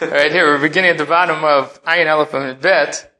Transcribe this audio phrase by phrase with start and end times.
[0.00, 3.14] Right, here we're beginning at the bottom of Ayin Aleph and Bet.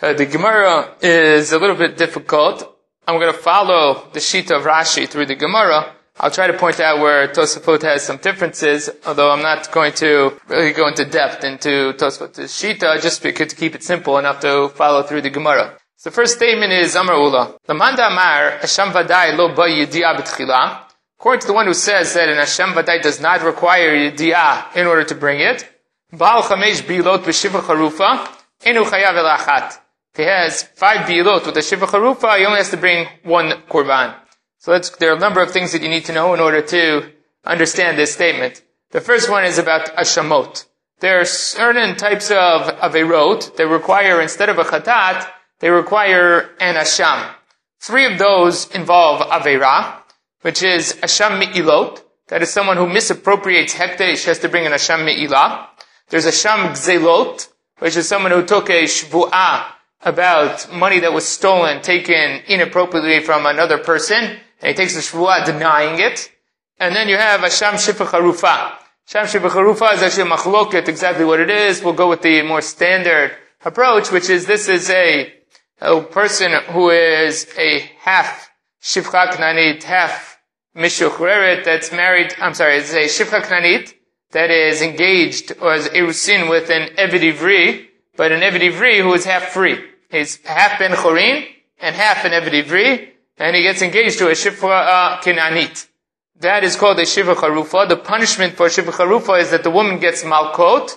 [0.00, 2.74] Uh, the Gemara is a little bit difficult.
[3.06, 5.92] I'm going to follow the sheet of Rashi through the Gemara.
[6.18, 10.40] I'll try to point out where Tosafot has some differences, although I'm not going to
[10.48, 14.70] really go into depth into Tosafot's Shita, just because to keep it simple enough to
[14.70, 15.76] follow through the Gemara.
[15.96, 17.58] So the first statement is Amar Ula.
[17.68, 20.78] Amar, Hashem lo.
[21.18, 24.86] According to the one who says that an Hashem Vadai does not require yidiya in
[24.86, 25.68] order to bring it,
[26.12, 28.28] Baal chamesh bilot b'shiva charufa,
[28.64, 29.78] enu chayav elachat.
[30.12, 33.50] If he has five bilot with a shiva charufa, he only has to bring one
[33.68, 34.14] korban.
[34.58, 37.12] So there are a number of things that you need to know in order to
[37.44, 38.62] understand this statement.
[38.92, 40.64] The first one is about ashamot.
[41.00, 45.28] There are certain types of averot that require, instead of a chatat,
[45.60, 47.34] they require an asham.
[47.80, 49.98] Three of those involve avera,
[50.40, 55.04] which is asham mi'ilot, that is someone who misappropriates hekdesh has to bring an asham
[55.04, 55.68] mi'ilah.
[56.08, 59.64] There's asham gzelot, which is someone who took a shvu'ah
[60.02, 65.44] about money that was stolen, taken inappropriately from another person, and he takes the shvu'ah
[65.44, 66.30] denying it.
[66.78, 68.76] And then you have asham shifach harufa.
[69.08, 71.82] Sham shifach harufa is actually a machloket, exactly what it is.
[71.82, 73.32] We'll go with the more standard
[73.64, 75.32] approach, which is this is a,
[75.80, 80.38] a person who is a half shifcha knanit, half
[80.76, 83.94] mishuchreret that's married, I'm sorry, it's a shifcha knanit,
[84.36, 87.86] that is engaged or is erusin with an Eved Ivri,
[88.18, 89.82] but an Eved Ivri who is half free.
[90.10, 91.46] He's half Ben Chorin
[91.80, 95.88] and half an Eved Ivri, and he gets engaged to a Shifra uh, Kinanit.
[96.40, 97.88] That is called a Shiva Charufa.
[97.88, 100.90] The punishment for Shiva Charufa is that the woman gets Malkot.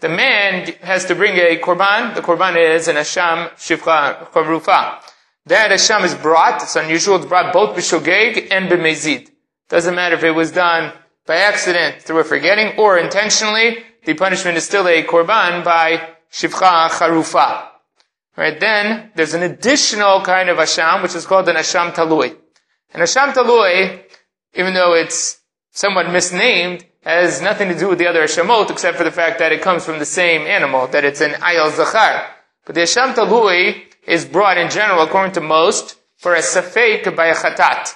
[0.00, 2.14] The man has to bring a Korban.
[2.14, 5.02] The Korban is an Asham Shiva Charufa.
[5.44, 6.62] That Asham is brought.
[6.62, 7.16] It's unusual.
[7.16, 9.28] It's brought both B'Shogeg and B'Mezid.
[9.68, 10.94] Doesn't matter if it was done
[11.28, 16.88] by accident through a forgetting or intentionally, the punishment is still a korban by shivcha
[16.88, 17.68] charufa.
[18.34, 22.34] Right, then there's an additional kind of asham, which is called an asham talui.
[22.94, 24.00] An asham talui,
[24.54, 29.04] even though it's somewhat misnamed, has nothing to do with the other ashamot, except for
[29.04, 32.26] the fact that it comes from the same animal, that it's an ayal zachar.
[32.64, 37.26] But the asham talui is brought in general, according to most, for a safek by
[37.26, 37.94] a chatat.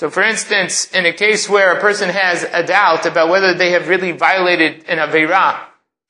[0.00, 3.72] So for instance, in a case where a person has a doubt about whether they
[3.72, 5.60] have really violated an Aveira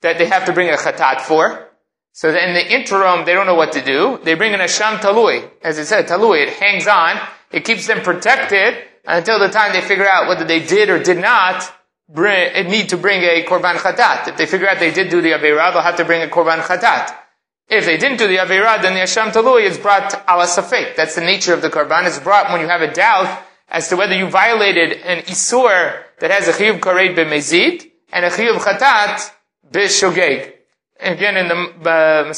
[0.03, 1.69] that they have to bring a Khatat for,
[2.13, 4.21] so that in the interim, they don't know what to do.
[4.23, 5.51] They bring an Asham Talui.
[5.61, 7.19] As it said, Talui, it hangs on.
[7.51, 11.19] It keeps them protected until the time they figure out whether they did or did
[11.19, 11.69] not
[12.09, 14.29] bring, need to bring a Korban Khatat.
[14.29, 16.61] If they figure out they did do the Aveira, they'll have to bring a Korban
[16.61, 17.13] Khatat.
[17.69, 20.95] If they didn't do the Aveira, then the Asham Talui is brought ala Safek.
[20.95, 22.07] That's the nature of the Korban.
[22.07, 26.31] It's brought when you have a doubt as to whether you violated an isur that
[26.31, 29.31] has a chiyuv karet b'mezid and a chiyuv chatat
[29.71, 30.53] b'shogeg.
[30.99, 31.55] Again, in the
[31.89, 32.33] uh,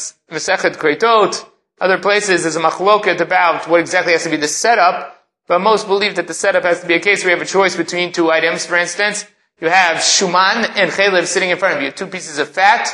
[0.77, 1.45] Kreitot,
[1.81, 5.87] other places, there's a machloket about what exactly has to be the setup, but most
[5.87, 8.13] believe that the setup has to be a case where you have a choice between
[8.13, 8.65] two items.
[8.65, 9.25] For instance,
[9.59, 12.87] you have shuman and chaylev sitting in front of you, two pieces of fat.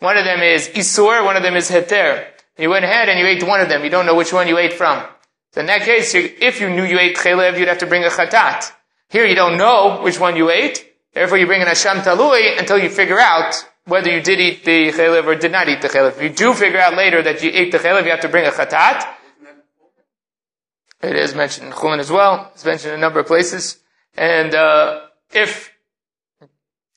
[0.00, 2.26] One of them is isur, one of them is heter.
[2.58, 3.84] You went ahead and you ate one of them.
[3.84, 5.04] You don't know which one you ate from.
[5.52, 8.08] So in that case, if you knew you ate chelev, you'd have to bring a
[8.08, 8.72] chatat.
[9.10, 12.78] Here you don't know which one you ate, therefore you bring an asham talui until
[12.78, 16.16] you figure out whether you did eat the chelev or did not eat the chelev.
[16.16, 18.46] If you do figure out later that you ate the chelev, you have to bring
[18.46, 19.06] a chatat.
[21.02, 22.50] It is mentioned in Chulin as well.
[22.54, 23.78] It's mentioned in a number of places.
[24.16, 25.00] And uh,
[25.32, 25.72] if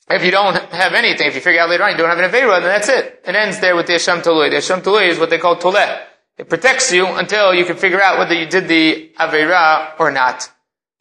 [0.08, 2.30] if you don't have anything, if you figure out later on you don't have an
[2.30, 3.22] Aveira, then that's it.
[3.26, 4.50] It ends there with the Asham Tolui.
[4.50, 6.00] The Asham Tolui is what they call Toleh.
[6.38, 10.52] It protects you until you can figure out whether you did the Aveira or not.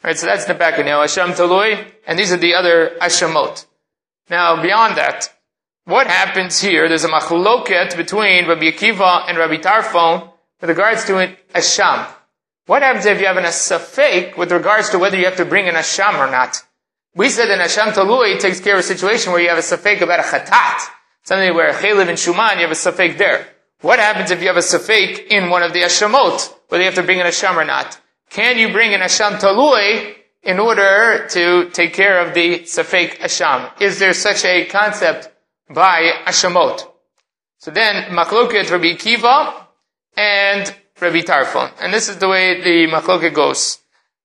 [0.04, 3.66] Right, so that's the back now, Hashem Talui, and these are the other Hashamot.
[4.30, 5.34] Now, beyond that,
[5.86, 6.88] what happens here?
[6.88, 10.32] There's a machloket between Rabbi Akiva and Rabbi Tarfon
[10.62, 12.08] with regards to an Asham.
[12.66, 15.68] What happens if you have an Asafek with regards to whether you have to bring
[15.68, 16.64] an Asham or not?
[17.14, 20.02] We said an Asham Talui takes care of a situation where you have a Safek
[20.02, 20.90] about a Chatat.
[21.24, 23.48] Something where Chaylev and Shuman, you have a Safek there.
[23.86, 26.96] What happens if you have a safek in one of the ashamot, whether you have
[26.96, 28.02] to bring an asham or not?
[28.32, 33.80] Can you bring an asham talui in order to take care of the safek asham?
[33.80, 35.30] Is there such a concept
[35.70, 36.82] by ashamot?
[37.60, 39.68] So then, machloket Rabbi Kiva
[40.18, 41.72] and Rabbi Tarfon.
[41.80, 43.78] And this is the way the machloket goes.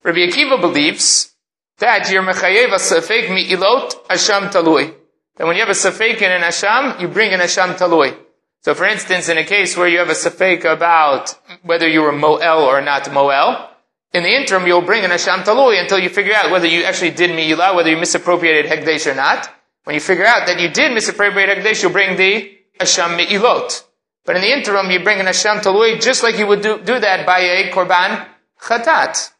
[0.02, 1.34] Rabbi Akiva believes
[1.80, 4.94] that you're mechayev a safek mi'ilot asham talui.
[5.36, 8.16] That when you have a safek in an asham, you bring an asham talui.
[8.62, 12.12] So for instance, in a case where you have a safek about whether you were
[12.12, 13.68] moel or not moel,
[14.12, 17.12] in the interim, you'll bring an asham talui until you figure out whether you actually
[17.12, 19.48] did mi'ilah, whether you misappropriated hegdesh or not.
[19.84, 23.84] When you figure out that you did misappropriate Hagdash, you'll bring the Asham Me'ilot.
[24.24, 27.00] But in the interim, you bring an Asham Talui just like you would do, do
[27.00, 28.26] that by a Korban
[28.60, 29.32] Chatat.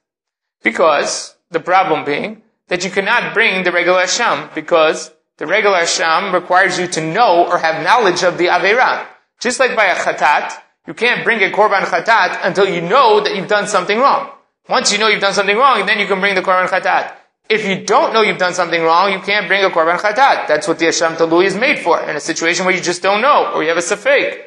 [0.62, 6.34] Because, the problem being, that you cannot bring the regular Asham, because the regular Asham
[6.34, 9.06] requires you to know or have knowledge of the Avera.
[9.40, 10.52] Just like by a Chatat,
[10.86, 14.30] you can't bring a Korban Chatat until you know that you've done something wrong.
[14.68, 17.14] Once you know you've done something wrong, then you can bring the Korban Chatat.
[17.48, 20.46] If you don't know you've done something wrong, you can't bring a Korban Chatat.
[20.46, 23.22] That's what the Asham Talui is made for, in a situation where you just don't
[23.22, 24.42] know, or you have a Safek.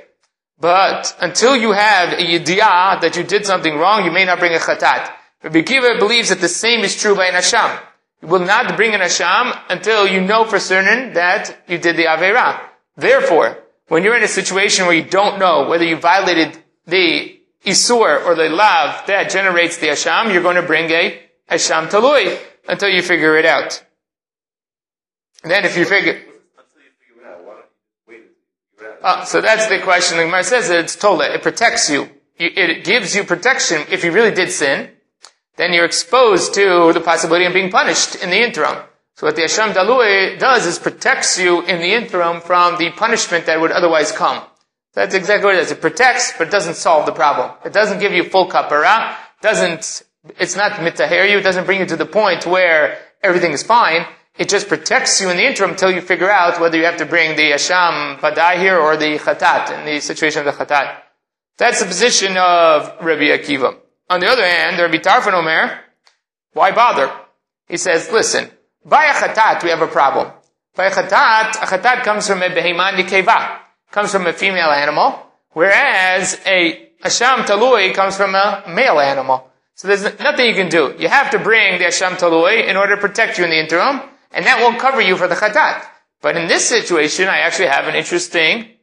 [0.60, 4.54] But until you have a Yidiyah that you did something wrong, you may not bring
[4.54, 5.12] a Chatat.
[5.42, 7.82] Rabbi Kiva believes that the same is true by an Asham.
[8.24, 12.06] You will not bring an Asham until you know for certain that you did the
[12.06, 12.58] Aveirah.
[12.96, 13.58] Therefore,
[13.90, 18.34] when you're in a situation where you don't know whether you violated the Isur or
[18.36, 21.20] the Lav that generates the Asham, you're going to bring a
[21.52, 23.84] Asham Talui until you figure it out.
[25.44, 26.22] And then if you figure,
[29.02, 30.18] uh, so that's the question.
[30.18, 32.10] The Gemara says that it's told that it protects you.
[32.38, 34.93] It gives you protection if you really did sin.
[35.56, 38.84] Then you're exposed to the possibility of being punished in the interim.
[39.16, 43.46] So what the Asham Talui does is protects you in the interim from the punishment
[43.46, 44.44] that would otherwise come.
[44.94, 45.72] That's exactly what it is.
[45.72, 47.52] It protects, but it doesn't solve the problem.
[47.64, 49.16] It doesn't give you full kapara.
[49.42, 50.04] Doesn't,
[50.40, 51.38] it's not mitaher you.
[51.38, 54.06] It doesn't bring you to the point where everything is fine.
[54.36, 57.06] It just protects you in the interim until you figure out whether you have to
[57.06, 61.02] bring the Asham Vadai here or the Khatat in the situation of the Khatat.
[61.58, 63.78] That's the position of Rabbi Akiva.
[64.14, 65.80] On the other hand, Rabbi Tarfon Omer,
[66.54, 67.12] why bother?
[67.68, 68.48] He says, listen,
[68.86, 70.32] by a Khatat we have a problem.
[70.76, 73.58] By a Khatat, a Khatat comes from a Beheman Nikeva,
[73.90, 75.20] comes from a female animal,
[75.54, 79.50] whereas a Asham Talui comes from a male animal.
[79.74, 80.96] So there's nothing you can do.
[81.00, 84.00] You have to bring the Asham Talui in order to protect you in the interim,
[84.32, 85.88] and that won't cover you for the Khatat.
[86.22, 88.78] But in this situation, I actually have an interesting,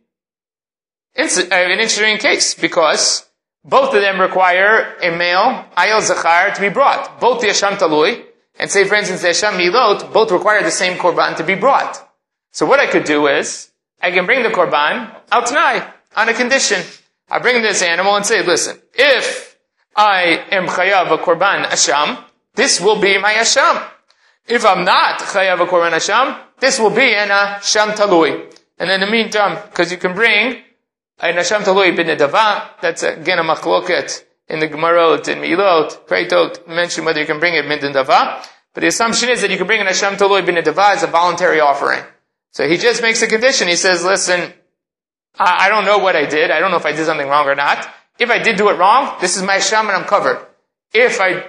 [1.17, 1.23] uh,
[1.53, 3.30] an interesting case, because
[3.65, 7.21] both of them require a male, Ayel Zachar, to be brought.
[7.21, 8.25] Both the Asham Talui,
[8.59, 12.09] and say for instance the Asham Milot, both require the same Korban to be brought.
[12.53, 13.71] So what I could do is,
[14.01, 15.87] I can bring the Korban, al Tanai,
[16.17, 16.83] on a condition.
[17.29, 19.59] I bring this animal and say, listen, if
[19.95, 22.25] I am Chayav a Korban Asham,
[22.55, 23.87] this will be my Asham.
[24.49, 28.53] If I'm not Chayav a Korban Asham, this will be an Asham Talui.
[28.79, 30.63] And in the meantime, because you can bring
[31.23, 36.67] an Asham Talui bin Dava, that's again a machloket in the Gemarot, in Milot, Kreitot,
[36.67, 38.45] mention whether you can bring it bin Dava.
[38.73, 41.07] But the assumption is that you can bring an Asham Talui bin Dava as a
[41.07, 42.03] voluntary offering.
[42.53, 43.69] So he just makes a condition.
[43.69, 44.53] He says, listen,
[45.39, 46.51] I, I don't know what I did.
[46.51, 47.89] I don't know if I did something wrong or not.
[48.19, 50.45] If I did do it wrong, this is my Asham and I'm covered.
[50.93, 51.47] If I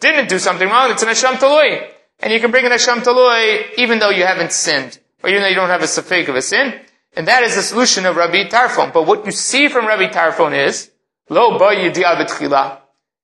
[0.00, 1.90] didn't do something wrong, it's an Asham Talui.
[2.20, 5.48] And you can bring an Asham Talui even though you haven't sinned, or even though
[5.48, 6.80] you don't have a safek of a sin.
[7.18, 8.92] And that is the solution of Rabbi Tarfon.
[8.92, 10.92] But what you see from Rabbi Tarfon is,
[11.28, 11.74] Lo ba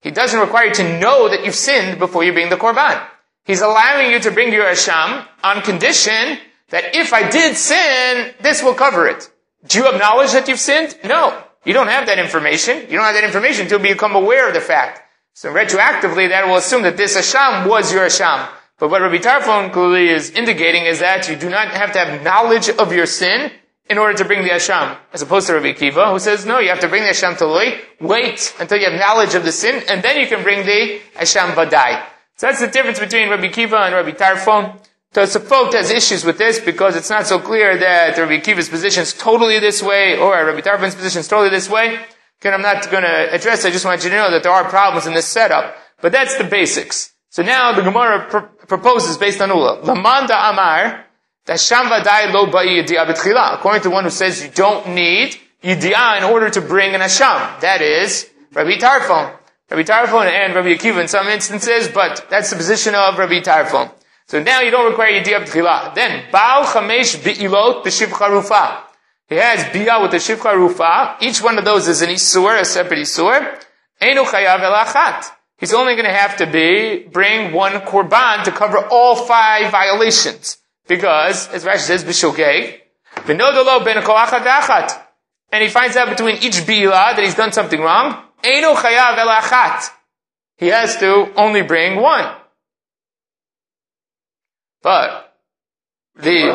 [0.00, 3.00] He doesn't require you to know that you've sinned before you bring the Korban.
[3.44, 6.38] He's allowing you to bring your Asham on condition
[6.70, 9.31] that if I did sin, this will cover it.
[9.69, 10.99] Do you acknowledge that you've sinned?
[11.05, 11.40] No.
[11.64, 12.81] You don't have that information.
[12.90, 15.02] You don't have that information until you become aware of the fact.
[15.35, 18.49] So retroactively, that will assume that this Asham was your Asham.
[18.81, 22.23] But what Rabbi Tarfon clearly is indicating is that you do not have to have
[22.25, 23.52] knowledge of your sin
[23.88, 26.70] in order to bring the Asham, as opposed to Rabbi Kiva, who says, no, you
[26.70, 29.82] have to bring the Asham to Talui, wait until you have knowledge of the sin,
[29.88, 32.02] and then you can bring the Asham Vadai.
[32.37, 34.80] So that's the difference between Rabbi Kiva and Rabbi Tarfon.
[35.12, 39.12] Tosafot has issues with this because it's not so clear that Rabbi Kiva's position is
[39.12, 41.99] totally this way, or Rabbi Tarfon's position is totally this way.
[42.40, 44.68] Again, I'm not going to address, I just want you to know that there are
[44.68, 45.76] problems in this setup.
[46.00, 47.12] But that's the basics.
[47.30, 49.82] So now the Gemara pr- proposes based on Ula.
[49.82, 51.06] Lamanda Amar,
[51.46, 51.62] According
[53.82, 57.60] to one who says you don't need yidiyah in order to bring an asham.
[57.60, 59.36] That is Rabbi Tarfon.
[59.70, 63.90] Rabbi Tarfon and Rabbi Akiva in some instances, but that's the position of Rabbi Tarfon.
[64.26, 65.94] So now you don't require yidiyah b'tchila.
[65.94, 68.84] Then, Baal Chamesh Bi'ilot B'shivcha Rufa.
[69.28, 71.16] He has Biyah with the Shivcha Rufa.
[71.20, 73.58] Each one of those is an Isur, a separate Isur.
[74.00, 75.30] Einu Chayav Elachat.
[75.56, 80.58] He's only going to have to be, bring one Korban to cover all five violations.
[80.87, 82.81] Because, as Rashi says, b'shogeg,
[83.17, 85.00] v'nodolo ben v'achat.
[85.50, 88.23] And he finds out between each bila that he's done something wrong.
[88.43, 89.91] Eino chayav elachat.
[90.57, 92.35] He has to only bring one.
[94.83, 95.35] But,
[96.17, 96.50] the,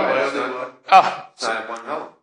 [0.92, 1.26] oh,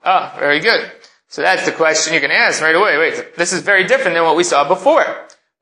[0.04, 0.92] oh, very good.
[1.28, 2.96] So that's the question you can ask right away.
[2.96, 5.04] Wait, this is very different than what we saw before.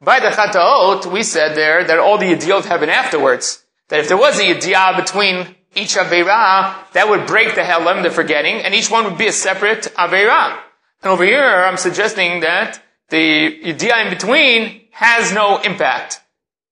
[0.00, 3.64] By the chataot, we said there that all the yediot happen afterwards.
[3.88, 8.10] That if there was a yediyah between each Aveira, that would break the Helam, the
[8.10, 10.58] forgetting, and each one would be a separate Aveira.
[11.02, 16.20] And over here, I'm suggesting that the Yediyah in between has no impact.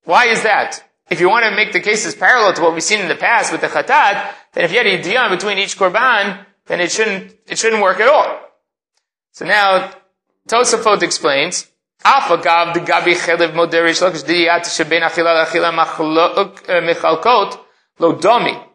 [0.05, 0.83] Why is that?
[1.11, 3.53] If you want to make the cases parallel to what we've seen in the past
[3.53, 7.35] with the Khatat, then if you had a Yediyah between each Korban, then it shouldn't,
[7.47, 8.41] it shouldn't work at all.
[9.33, 9.93] So now,
[10.49, 11.71] Tosafot explains,
[12.05, 12.75] Afagav
[14.75, 15.73] Sheben Achila Achila.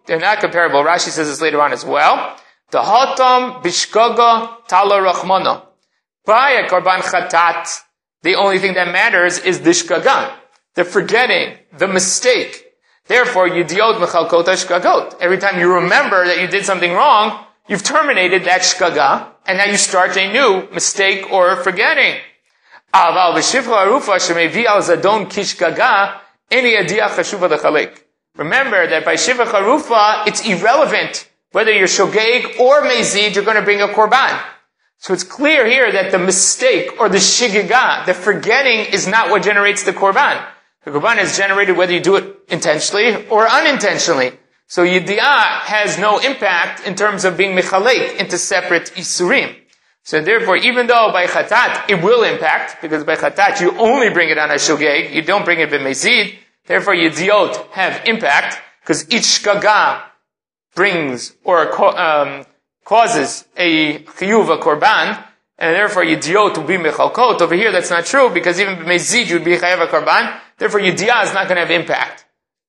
[0.08, 0.84] They're not comparable.
[0.84, 2.38] Rashi says this later on as well.
[2.72, 5.66] The Hatam Bishkoga Tala Rachmana.
[6.26, 7.82] By a Korban Chatat,
[8.24, 10.34] the only thing that matters is the Shkagan,
[10.76, 12.66] the forgetting, the mistake.
[13.06, 15.18] Therefore, Yidiot Mechalkot Shkagot.
[15.20, 19.66] Every time you remember that you did something wrong, you've terminated that Shkaga, and now
[19.66, 22.20] you start a new mistake or forgetting.
[22.94, 28.07] Aval v'shifra arufa shemevi al zadon kishgaga any adiyah chashuva lechalek.
[28.38, 33.64] Remember that by shiva charufa, it's irrelevant whether you're shogeg or mezid, you're going to
[33.64, 34.40] bring a korban.
[35.00, 39.44] So it's clear here that the mistake or the shigiga, the forgetting, is not what
[39.44, 40.46] generates the korban.
[40.84, 44.34] The korban is generated whether you do it intentionally or unintentionally.
[44.68, 49.56] So yidiyah has no impact in terms of being mechalek into separate isurim.
[50.04, 54.30] So therefore, even though by chatat it will impact, because by chatat you only bring
[54.30, 56.36] it on a shogeg, you don't bring it by mezid,
[56.68, 60.04] therefore yidiot have impact, because each shkaga
[60.76, 62.46] brings or um,
[62.86, 65.24] causes a chiyuv, a korban,
[65.58, 67.42] and therefore yidiot will be mechalkot.
[67.42, 71.24] Over here that's not true, because even mezid you'd be chayav a korban, therefore yidiyah
[71.24, 72.26] is not going to have impact.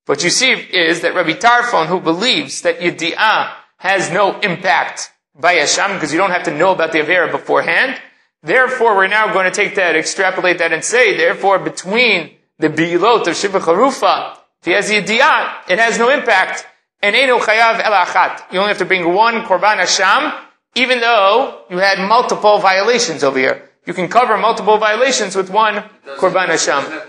[0.07, 5.53] What you see is that Rabbi Tarfon, who believes that yidiyah has no impact by
[5.53, 8.01] Hashem because you don't have to know about the Avera beforehand.
[8.43, 13.27] Therefore, we're now going to take that, extrapolate that and say, therefore, between the Beilot
[13.27, 16.67] of Shiva Charufa, if he has Yidiyah, it has no impact.
[17.01, 18.53] And Eno Chayav El Achat.
[18.53, 20.33] You only have to bring one Korban Hashem,
[20.75, 23.71] even though you had multiple violations over here.
[23.87, 25.85] You can cover multiple violations with one
[26.17, 27.01] Korban Hashem.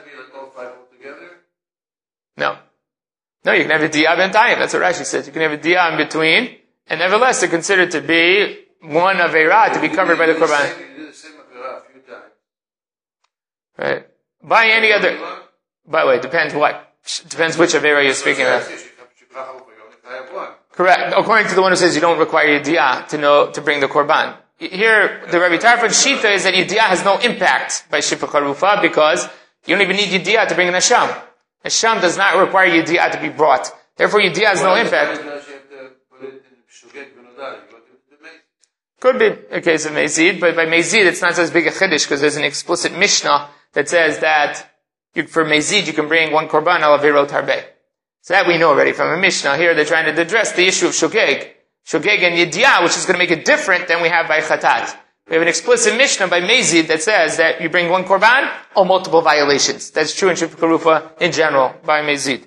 [2.38, 2.58] No.
[3.44, 5.26] No, you can have a Diyah and That's what Rashi says.
[5.26, 6.56] You can have a Diyah in between,
[6.88, 10.86] and nevertheless, they're considered to be one of Avera to be covered by the Korban.
[13.78, 14.06] Right.
[14.50, 15.16] By any other,
[15.88, 16.92] by the way, depends what?
[17.30, 18.68] Depends which Avera you're speaking of.
[20.72, 21.14] Correct.
[21.16, 23.88] According to the one who says you don't require Yediyah to know, to bring the
[23.88, 24.36] Korban.
[24.58, 29.30] Here, the Rabbi Tarfon Shita is that Yediyah has no impact by Charufa because
[29.68, 31.16] you don't even need Yediyah to bring an Hashem.
[31.64, 33.72] Hashem does not require Yediyah to be brought.
[33.98, 35.22] Therefore, Yediyah has no impact.
[39.00, 42.06] Could be a case of Mezid, but by Mezid it's not as big a Chiddush
[42.06, 44.66] because there's an explicit Mishnah that says that
[45.14, 47.64] you, for Mezid you can bring one Korban al Avirot Harbe.
[48.22, 49.58] So that we know already from a Mishnah.
[49.58, 51.52] Here they're trying to address the issue of Shogeg.
[51.86, 54.96] Shogeg and Yediyah, which is going to make it different than we have by Chatat.
[55.28, 58.86] We have an explicit Mishnah by Mezid that says that you bring one Korban or
[58.86, 59.92] multiple violations.
[59.92, 62.46] That's true in Shif in general by Mezid.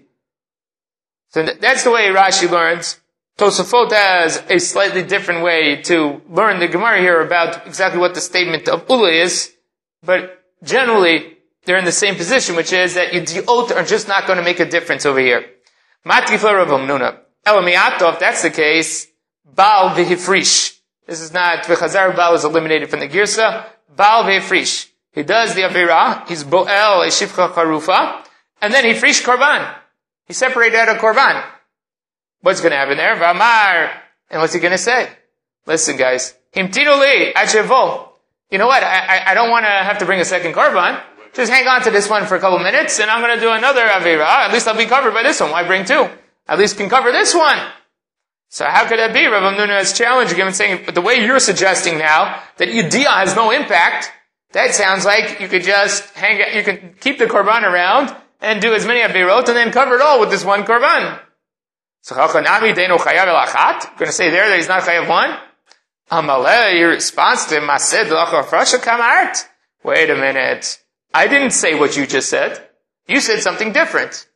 [1.28, 3.00] So that's the way Rashi learns.
[3.38, 8.20] Tosafot has a slightly different way to learn the Gemara here about exactly what the
[8.20, 9.52] statement of Ula is,
[10.02, 14.38] but generally they're in the same position, which is that Yidiot are just not going
[14.38, 15.44] to make a difference over here.
[16.06, 17.18] Matkifla Rav Nuna.
[17.44, 19.06] If that's the case,
[19.44, 20.78] Baal v'hifrish.
[21.06, 23.66] This is not, v'chazar Baal is eliminated from the Girsa.
[23.94, 24.88] Baal v'hifrish.
[25.12, 28.24] He does the Avira, he's Bo'el, a Charufa,
[28.62, 29.74] and then he frish Korban.
[30.26, 31.44] He separated out a Korban.
[32.40, 33.16] What's going to happen there?
[33.16, 33.90] Vamar.
[34.30, 35.10] And what's he going to say?
[35.66, 36.34] Listen, guys.
[36.54, 38.11] Himtinu li achevo.
[38.52, 38.84] You know what?
[38.84, 41.02] I, I, don't want to have to bring a second korban.
[41.32, 43.50] Just hang on to this one for a couple minutes, and I'm going to do
[43.50, 44.24] another avira.
[44.26, 45.52] Ah, at least I'll be covered by this one.
[45.52, 46.06] Why bring two?
[46.46, 47.56] At least can cover this one.
[48.50, 49.24] So how could that be?
[49.24, 53.24] Rav Nuna is challenging him and saying, but the way you're suggesting now that Yediyah
[53.24, 54.12] has no impact,
[54.52, 58.74] that sounds like you could just hang, you can keep the korban around and do
[58.74, 61.18] as many avirot and then cover it all with this one korban.
[62.02, 63.96] So Chachanami Deno Chayav Elachat?
[63.96, 65.38] Going to say there that he's not Chayav one?
[66.12, 69.48] Amaleh, your response to him, Mased Lachafrasha Kamart.
[69.82, 70.78] Wait a minute.
[71.14, 72.68] I didn't say what you just said.
[73.08, 74.28] You said something different.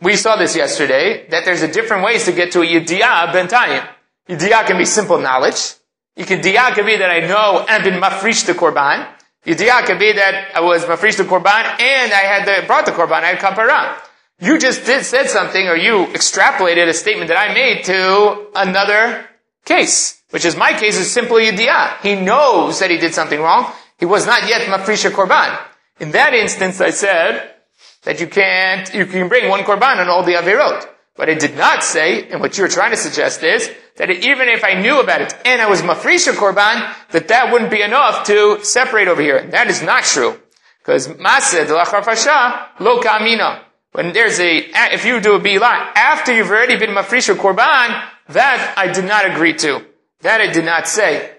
[0.00, 3.86] We saw this yesterday, that there's a different ways to get to a Yediyah Bentayim.
[4.26, 5.74] Yediyah can be simple knowledge.
[6.16, 9.06] Yediyah can be that I know and been mafrish the Korban.
[9.44, 12.92] Yediyah can be that I was mafrish the Korban and I had the, brought the
[12.92, 14.00] Korban, I had kapara.
[14.40, 19.26] You just did, said something or you extrapolated a statement that I made to another
[19.64, 22.00] case, which is my case is simply Yediyah.
[22.00, 23.72] He knows that he did something wrong.
[23.98, 25.58] He was not yet Mafrisha Korban.
[26.00, 27.54] In that instance, I said
[28.04, 30.86] that you can't, you can bring one Korban on all the Averot.
[31.16, 33.68] But I did not say, and what you're trying to suggest is,
[33.98, 37.70] that even if I knew about it and I was mafrisha korban, that that wouldn't
[37.70, 39.44] be enough to separate over here.
[39.50, 40.40] That is not true.
[40.78, 43.64] Because maseh de fasha lo kamina.
[43.90, 48.74] When there's a, if you do a bilah after you've already been mafrisha korban, that
[48.76, 49.84] I did not agree to.
[50.20, 51.30] That I did not say.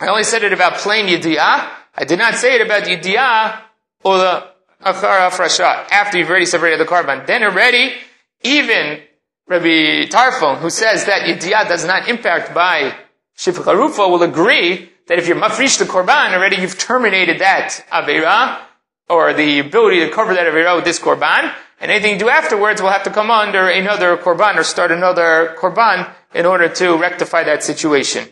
[0.00, 1.70] I only said it about plain yediyah.
[1.94, 3.60] I did not say it about yediyah
[4.04, 4.46] or the
[4.84, 7.26] achar afrasha, after you've already separated the korban.
[7.26, 7.94] Then already,
[8.42, 9.00] even
[9.48, 12.94] Rabbi Tarfon, who says that Yediyah does not impact by
[13.36, 18.60] Shifch Harufa, will agree that if you're mafrish the korban, already you've terminated that Avera,
[19.08, 22.80] or the ability to cover that Avera with this korban, and anything you do afterwards
[22.80, 27.44] will have to come under another korban or start another korban in order to rectify
[27.44, 28.28] that situation.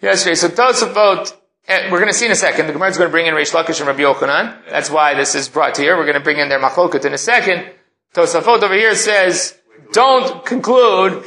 [0.00, 1.32] Yesterday, so tell us about
[1.68, 2.66] eh, we're going to see in a second.
[2.66, 4.68] The Gemara is going to bring in Reish Lakish and Rabbi Yochanan.
[4.68, 5.96] That's why this is brought here.
[5.96, 7.70] We're going to bring in their machloket in a second.
[8.12, 9.56] Tosafot over here says,
[9.92, 11.24] don't conclude,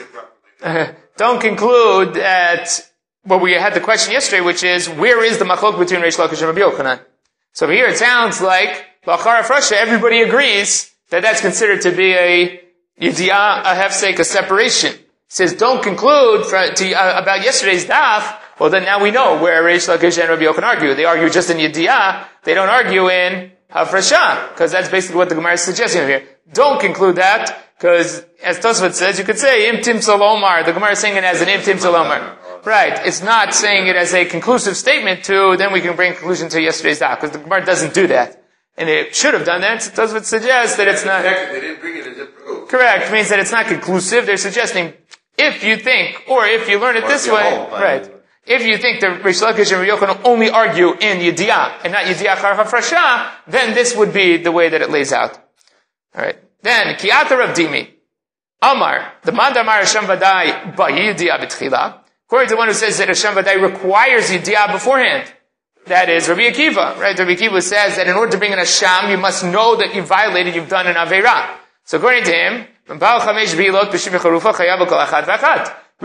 [1.17, 2.91] don't conclude that,
[3.25, 6.41] well, we had the question yesterday, which is, where is the machlok between Reish Lakish
[6.41, 7.00] and Rabbi Yochanan?
[7.53, 12.62] So here it sounds like, Bachar Frasha, everybody agrees that that's considered to be a
[13.00, 14.94] yidiyah, a hefsek, a separation.
[14.94, 19.41] It says, don't conclude for, to, uh, about yesterday's daf, well, then now we know
[19.41, 20.94] where Reish Lakish and Rabbi Yochanan argue.
[20.94, 22.25] They argue just in Yediyah.
[22.44, 26.24] They don't argue in Hafrashah, because that's basically what the Gemara is suggesting here.
[26.53, 30.63] Don't conclude that, because as Tosfot says, you could say Imtim Salomar.
[30.63, 32.38] The Gemara is saying it as an Imtim Salomar.
[32.65, 33.05] Right.
[33.05, 36.62] It's not saying it as a conclusive statement to, then we can bring conclusion to
[36.62, 38.43] yesterday's daf, because the Gemara doesn't do that.
[38.77, 39.84] And it should have done that.
[39.84, 41.24] So Tosfot suggests that it's not.
[41.24, 42.67] They didn't bring it as a proof.
[42.67, 43.12] Correct.
[43.12, 44.25] Means that it's not conclusive.
[44.25, 44.93] They're suggesting
[45.38, 48.01] if you think, or if you learn it Or this way, right.
[48.01, 48.12] it.
[48.45, 52.36] If you think that Reish Lakish and Yochanan only argue in Yediyah and not Yediyah
[52.38, 55.39] Char then this would be the way that it lays out.
[56.15, 56.38] Alright.
[56.62, 57.91] Then, Kiyata of Dimi.
[58.62, 62.04] Amar, the Mandar Mar Hashem Vadai ba Yediyah b'tchila.
[62.27, 65.32] According to the one who says that Hashem Vadai requires Yediyah beforehand.
[65.86, 67.18] That is Rabbi Akiva, right?
[67.18, 70.01] Rabbi Akiva says that in order to bring an Hashem, you must know that you
[70.01, 71.55] violated, you've done an Aveirah.
[71.83, 72.94] So according to him, we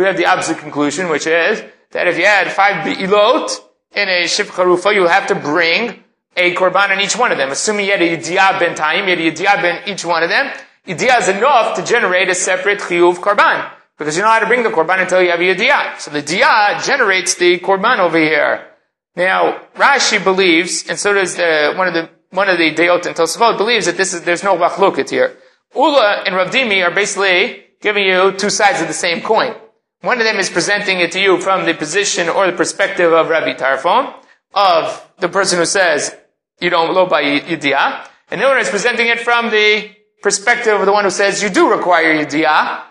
[0.05, 3.59] have the opposite conclusion, which is that if you had five bi'ilot
[3.93, 6.05] in a shivch harufa, you have to bring
[6.37, 7.51] a korban on each one of them.
[7.51, 10.29] Assuming you had a yidiyah ben taim, you had a yidiyah ben each one of
[10.29, 10.53] them,
[10.87, 13.71] yidiyah is enough to generate a separate chiyuv korban.
[14.01, 16.01] Because you know how to bring the korban until you have a yidiyah.
[16.01, 18.67] So the diyah generates the korban over here.
[19.15, 23.15] Now, Rashi believes, and so does the, one of the, one of the Deot and
[23.15, 25.37] Tosafot believes that this is, there's no machloket here.
[25.75, 29.55] Ula and Rav Dimi are basically giving you two sides of the same coin.
[30.01, 33.29] One of them is presenting it to you from the position or the perspective of
[33.29, 34.15] Rabbi Tarfon,
[34.55, 36.17] of the person who says,
[36.59, 38.07] you don't lo by yidiyah.
[38.31, 39.91] And the other is presenting it from the
[40.23, 42.85] perspective of the one who says, you do require yidiyah.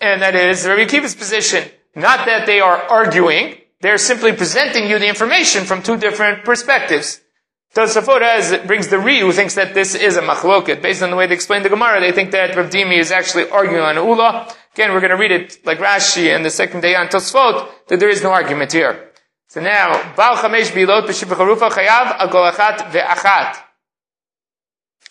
[0.00, 1.64] And that is Rabbi Akiva's position.
[1.94, 7.20] Not that they are arguing, they're simply presenting you the information from two different perspectives.
[7.74, 10.80] Tosafot has, brings the Ri who thinks that this is a machloket.
[10.80, 13.50] Based on the way they explain the Gemara, they think that Rav Dimi is actually
[13.50, 14.52] arguing on Ula.
[14.74, 18.00] Again, we're going to read it like Rashi and the second day on Tosfot, that
[18.00, 19.10] there is no argument here.
[19.48, 23.56] So now, Baal Chamesh Bilot B'Shibach Harufa Chayav Agol Achat Ve'achat.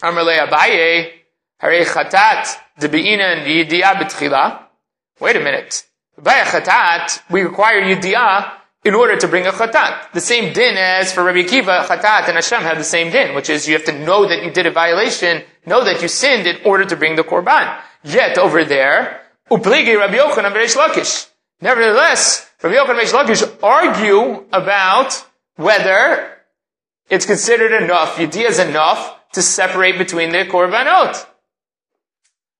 [0.01, 1.11] Amarle Abaye,
[1.61, 4.64] Harei Chatat Debe'inan Yidiyah B'Tchila.
[5.19, 5.85] Wait a minute.
[6.21, 8.51] By a Chatat, we require Yidiyah
[8.85, 10.11] in order to bring a chatat.
[10.13, 13.49] The same din as for Rabbi Akiva, chatat and Hashem have the same din, which
[13.49, 16.57] is you have to know that you did a violation, know that you sinned in
[16.63, 17.81] order to bring the korban.
[18.03, 21.27] Yet over there, upligi Rabbi Yochanan Reish Lakish.
[21.61, 25.25] Nevertheless, Rabbi Yochanan Reish Lakish argue about
[25.55, 26.37] whether
[27.09, 31.25] it's considered enough, yediyah is enough to separate between the korbanot.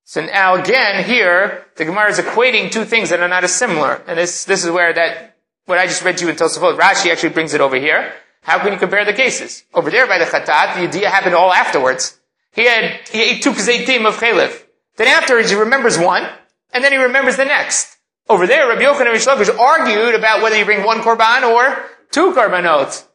[0.05, 4.03] So now again, here, the Gemara is equating two things that are not as similar.
[4.07, 7.11] And this, this is where that what I just read to you in Tosafot, Rashi
[7.11, 8.13] actually brings it over here.
[8.41, 9.63] How can you compare the cases?
[9.73, 12.19] Over there by the Chatat, the idea happened all afterwards.
[12.53, 14.63] He had, he ate two kazeitim of Chelev.
[14.97, 16.29] Then afterwards he remembers one,
[16.71, 17.97] and then he remembers the next.
[18.29, 21.83] Over there, Rabbi Yochanan and Reish Lakish argued about whether you bring one korban or
[22.11, 23.05] two korbanot.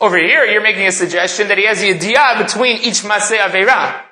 [0.00, 4.07] Over here, you're making a suggestion that he has the idea between each maseh avera.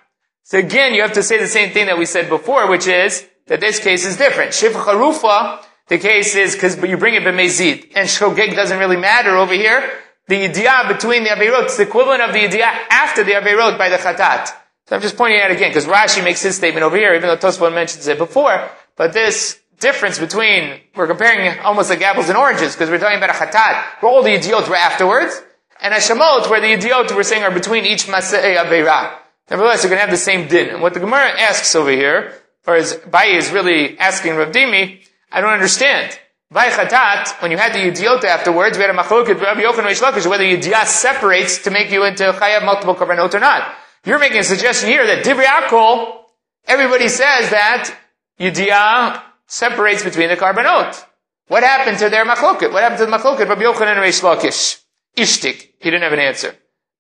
[0.47, 3.27] So again, you have to say the same thing that we said before, which is
[3.49, 4.53] that this case is different.
[4.53, 9.37] Shif Harufa the case is because you bring it b'mezid, and shogeg doesn't really matter
[9.37, 9.89] over here.
[10.27, 13.89] The idiyah between the averot is the equivalent of the idiyah after the averot by
[13.89, 14.49] the chatat.
[14.87, 17.37] So I'm just pointing out again because Rashi makes his statement over here, even though
[17.37, 18.69] Tosfot mentions it before.
[18.97, 23.31] But this difference between we're comparing almost like apples and oranges because we're talking about
[23.31, 25.41] a chatat where all the idiyot were afterwards,
[25.81, 29.26] and a shemot where the idiyot we're saying are between each maseh avera.
[29.51, 30.71] Nevertheless, you're going to have the same din.
[30.71, 32.35] And what the Gemara asks over here,
[32.67, 36.19] or as Bayi is really asking Rav Dimi, I don't understand.
[36.51, 40.29] By chatat, when you had the yediot afterwards, we had a machloket Rabbi Yochanan Lakish,
[40.29, 43.75] whether yediyah separates to make you into chayav multiple korbanot or not.
[44.05, 46.23] You're making a suggestion here that divrei akol,
[46.67, 47.93] everybody says that
[48.39, 51.05] yediyah separates between the korbanot.
[51.49, 52.73] What happened to their machloket?
[52.73, 53.49] What happened to the machloket?
[53.49, 54.83] Rabbi Yochanan Lakish.
[55.17, 55.71] Ishtik.
[55.81, 56.55] He didn't have an answer.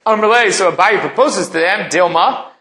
[0.06, 2.52] So Abaye proposes to them, Dilma,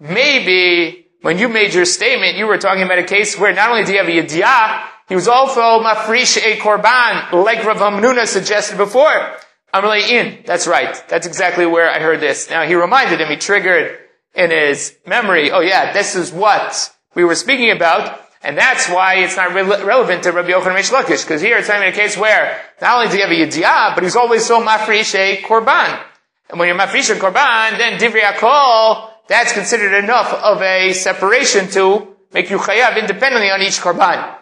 [0.00, 3.84] Maybe when you made your statement, you were talking about a case where not only
[3.84, 8.76] do you have a yediyah, he was also mafrish a korban, like Rav Hamnuna suggested
[8.78, 9.36] before.
[9.74, 10.42] Amrlei in.
[10.46, 11.00] That's right.
[11.08, 12.50] That's exactly where I heard this.
[12.50, 13.98] Now he reminded him, he triggered
[14.34, 18.20] in his memory, oh yeah, this is what we were speaking about.
[18.42, 21.68] And that's why it's not re- relevant to Rabbi Yochanan Reish Lakish, because here it's
[21.68, 24.64] even a case where not only do you have a yediyah, but he's always so
[24.64, 26.02] mafrish a korban.
[26.48, 31.68] And when you're mafrish a korban, then divrei akol, that's considered enough of a separation
[31.70, 34.36] to make you chayav independently on each korban.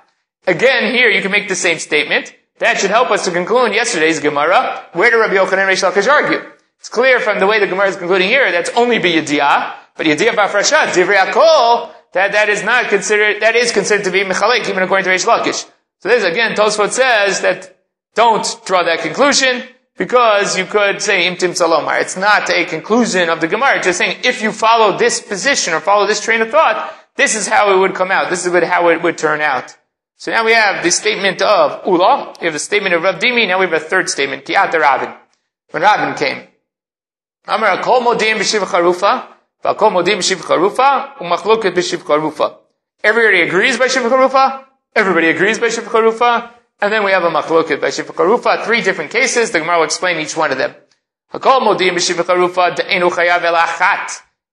[0.46, 2.34] Again, here you can make the same statement.
[2.58, 4.86] That should help us to conclude yesterday's Gemara.
[4.92, 6.40] Where do Rabbi Yochanan Reish Lakish argue?
[6.78, 10.06] It's clear from the way the Gemara is concluding here that's only be yediyah, but
[10.06, 14.68] yediyah ba'frashat, divrei akol, that that is not considered that is considered to be mechalek
[14.68, 15.68] even according to Reish Lakish.
[16.00, 17.76] So this again, Tosfot says that
[18.14, 19.62] don't draw that conclusion
[19.96, 22.00] because you could say imtim salomar.
[22.00, 23.76] It's not a conclusion of the Gemara.
[23.76, 27.34] It's just saying if you follow this position or follow this train of thought, this
[27.34, 28.30] is how it would come out.
[28.30, 29.76] This is how it would turn out.
[30.16, 32.34] So now we have the statement of Ula.
[32.40, 33.46] We have the statement of Rav Dimi.
[33.46, 35.14] Now we have a third statement, Kiat Rabin.
[35.70, 36.48] When Rabin came.
[37.46, 39.26] Amar kol modim b'shiv charufa.
[39.64, 40.12] Everybody
[43.42, 44.64] agrees by Shiva Charufa.
[44.94, 46.50] Everybody agrees by Shiva Charufa.
[46.80, 48.64] And then we have a machloket by Shiva Charufa.
[48.64, 49.50] Three different cases.
[49.50, 50.74] The Gemara will explain each one of them.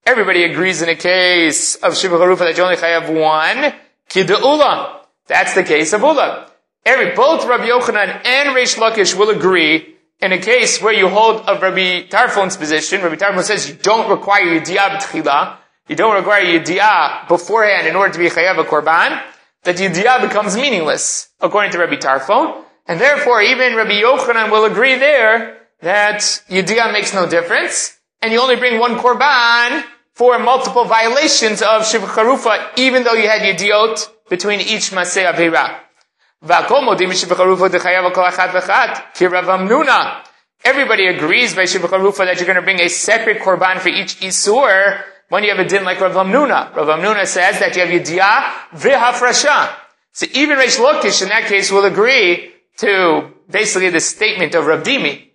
[0.08, 3.74] Everybody agrees in a case of Shiva Charufa that you only have one.
[4.10, 5.02] Kida'ula.
[5.28, 6.50] That's the case of Ula.
[6.86, 11.42] Every, both Rabbi Yochanan and Reish Lakish will agree in a case where you hold
[11.42, 16.44] of Rabbi Tarfon's position, Rabbi Tarfon says you don't require yediyah b'tchila, you don't require
[16.44, 19.22] yediyah beforehand in order to be chayav a korban,
[19.64, 24.96] that yediyah becomes meaningless, according to Rabbi Tarfon, and therefore even Rabbi Yochanan will agree
[24.96, 31.62] there that yediyah makes no difference, and you only bring one korban for multiple violations
[31.62, 35.85] of Shiva Charufa, even though you had yediyot between each Maseh Avira.
[40.64, 44.20] Everybody agrees by Shiva Charufa that you're going to bring a separate korban for each
[44.20, 46.76] Isur when you have a din like Rav Hamnuna.
[46.76, 49.76] Rav Hamnuna says that you have Yediyah v'hafrasha.
[50.12, 54.84] So even Reish Lakish in that case will agree to basically the statement of Rav
[54.84, 55.30] Dimi,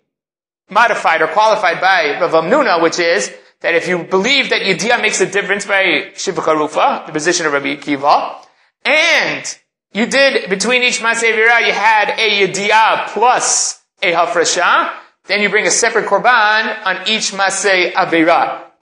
[0.68, 5.20] modified or qualified by Rav Hamnuna, which is that if you believe that Yediyah makes
[5.20, 8.46] a difference by Shiva Charufa, the position of Rabbi Akiva,
[8.84, 9.58] and
[9.92, 14.92] you did, between each Maseh Vira, you had a Yediyah plus a Hafrasha.
[15.26, 17.92] Then you bring a separate Korban on each Maseh.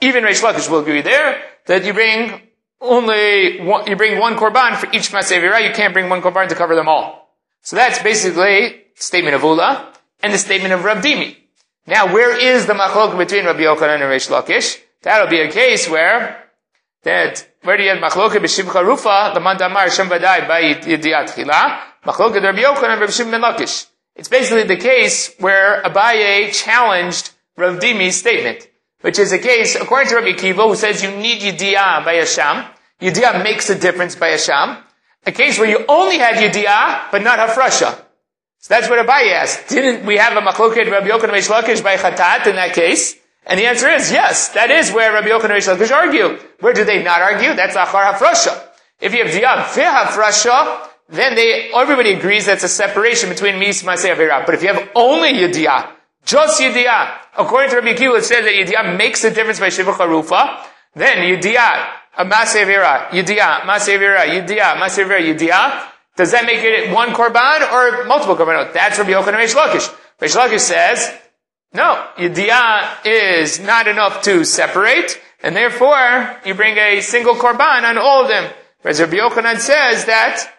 [0.01, 2.43] Even Reish Lakish will agree there that you bring
[2.81, 5.43] only one, you bring one Korban for each Maseh.
[5.67, 7.35] You can't bring one Korban to cover them all.
[7.63, 9.93] So that's basically statement of Ula
[10.23, 11.37] and the statement of Rav Dimi.
[11.87, 14.79] Now, where is the machlok between Rabbi Yochanan and Reish Lakish?
[15.03, 16.48] That'll be a case where
[17.09, 23.87] that where you machloket b'shivcha rufa, the vadai by chila, Rabbi Yochanan Rabbi Shimon Lakish.
[24.15, 28.69] It's basically the case where Abaye challenged Rav Dimi's statement,
[29.01, 32.65] which is a case, according to Rabbi Akiva, who says you need yidiyah by Hashem.
[33.01, 34.83] Yidiyah makes a difference by Hashem.
[35.27, 38.05] A case where you only had yidiyah, but not hafrasha.
[38.59, 39.69] So that's what Abaye asked.
[39.69, 43.15] Didn't we have a machloket Rabbi Yochanan Reish Lakish by chatat in that case?
[43.49, 44.51] And the answer is yes.
[44.51, 46.39] That is where Rabbi Yochanan Reish Lakish argue.
[46.61, 47.55] Where do they not argue?
[47.55, 48.63] That's Achar Hafrasha.
[49.01, 49.65] If you have Diyab
[50.05, 54.45] Hafrasha, then they, everybody agrees that's a separation between Mis Maseh Avirah.
[54.45, 55.91] But if you have only Yediyah,
[56.27, 59.93] just Yediyah, according to Rabbi Akiva, it says that Yediyah makes a difference by Shiva
[59.93, 60.63] Charufa,
[60.95, 67.73] then Avirah, Yediyah, Maseh Avirah, Yediyah, Maseh Avirah, Yediyah, does that make it one korban
[67.73, 68.75] or multiple korbanot?
[68.75, 69.89] That's Rabbi Yochanan Reish Lakish.
[70.21, 71.15] Reish Lakish says,
[71.73, 77.99] no, Yediyah is not enough to separate, and therefore you bring a single korban on
[77.99, 78.51] all of them.
[78.83, 80.51] Whereas Rabbi Yochanan says that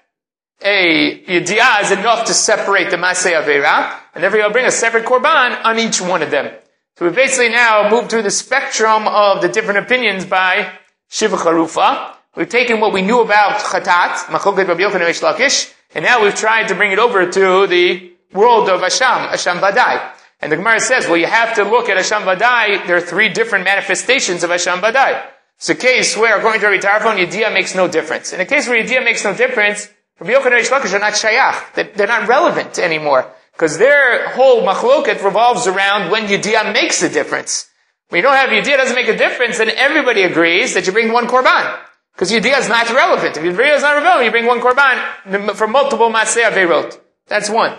[0.61, 5.05] a Yediyah is enough to separate the Maseh Avera, and therefore you'll bring a separate
[5.05, 6.53] korban on each one of them.
[6.97, 10.71] So we basically now moved through the spectrum of the different opinions by
[11.09, 12.13] Shiva Charufa.
[12.35, 16.75] We've taken what we knew about Chatat, Machloket Rabbi Yochanan and now we've tried to
[16.75, 20.18] bring it over to the world of Asham, Asham Vadai.
[20.41, 22.87] And the Gemara says, well, you have to look at Hashem Vadai.
[22.87, 25.25] There are three different manifestations of Hashem Vadai.
[25.57, 28.31] It's a case where, according to Rabbi Tarfon, Yediyah makes no difference.
[28.31, 31.13] In a case where Yediyah makes no difference, Rabbi Yochanan and Reish Lakish are not
[31.13, 31.95] shayach.
[31.95, 33.29] They're not relevant anymore.
[33.51, 37.69] Because their whole machloket revolves around when Yediyah makes a difference.
[38.07, 41.11] When you don't have Yediyah doesn't make a difference, then everybody agrees that you bring
[41.11, 41.77] one korban.
[42.13, 43.35] Because Yediyah is not relevant.
[43.35, 46.97] If Yediyah is not relevant, you bring one korban for multiple Maseh Averot.
[47.27, 47.77] That's one.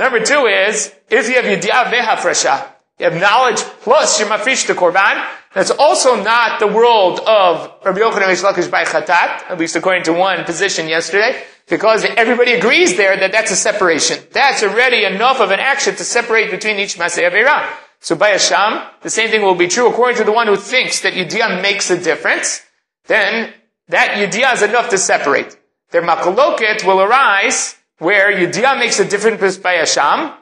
[0.00, 4.72] Number two is, if you have Yediyah vehafrasha, you have knowledge plus you mafresh the
[4.72, 10.04] korban, that's also not the world of Rabbi Yochanan Lakish by Chatat, at least according
[10.04, 14.24] to one position yesterday, because everybody agrees there that that's a separation.
[14.32, 17.70] That's already enough of an action to separate between each Maseh Averah.
[17.98, 21.02] So by Hashem, the same thing will be true according to the one who thinks
[21.02, 22.62] that Yediyah makes a difference,
[23.04, 23.52] then
[23.88, 25.58] that Yediyah is enough to separate.
[25.90, 30.32] Their machloket will arise where Yediyah makes a difference by Hashem,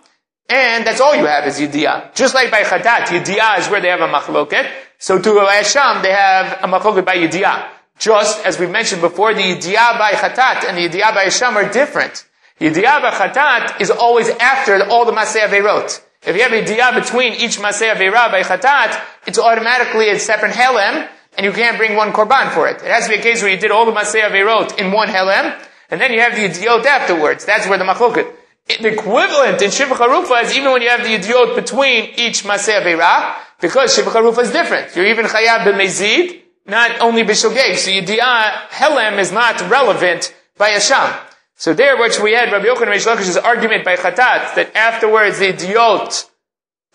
[0.49, 2.15] and that's all you have is Yediyah.
[2.15, 4.71] Just like by Chatat, Yediyah is where they have a machloket.
[4.99, 7.69] So to Hashem, they have a machloket by Yediyah.
[7.99, 11.71] Just as we mentioned before, the Yediyah by Chatat and the Yediyah by Hashem are
[11.71, 12.27] different.
[12.61, 16.01] Yediyah by Chatat is always after all the Maseh Averot.
[16.23, 21.09] If you have Yediyah between each Maseh Averah by Chatat, it's automatically a separate Helem,
[21.37, 22.77] and you can't bring one Korban for it.
[22.83, 25.09] It has to be a case where you did all the Maseh Averot in one
[25.09, 27.45] Helem, and then you have the idiot afterwards.
[27.45, 28.33] That's where the machloket.
[28.67, 32.83] The equivalent in Shivcha Rufa is even when you have the idiot between each Maseh
[32.83, 34.95] Avera, because Shivcha Rufa is different.
[34.95, 37.77] You're even Chayav b'mezid, not only b'shogeg.
[37.77, 41.19] So Yediyah Helem is not relevant by Hashem.
[41.55, 45.49] So there, which we had Rabbi Yochanan Reish Lakish's argument by Chatat, that afterwards the
[45.49, 46.31] idiot,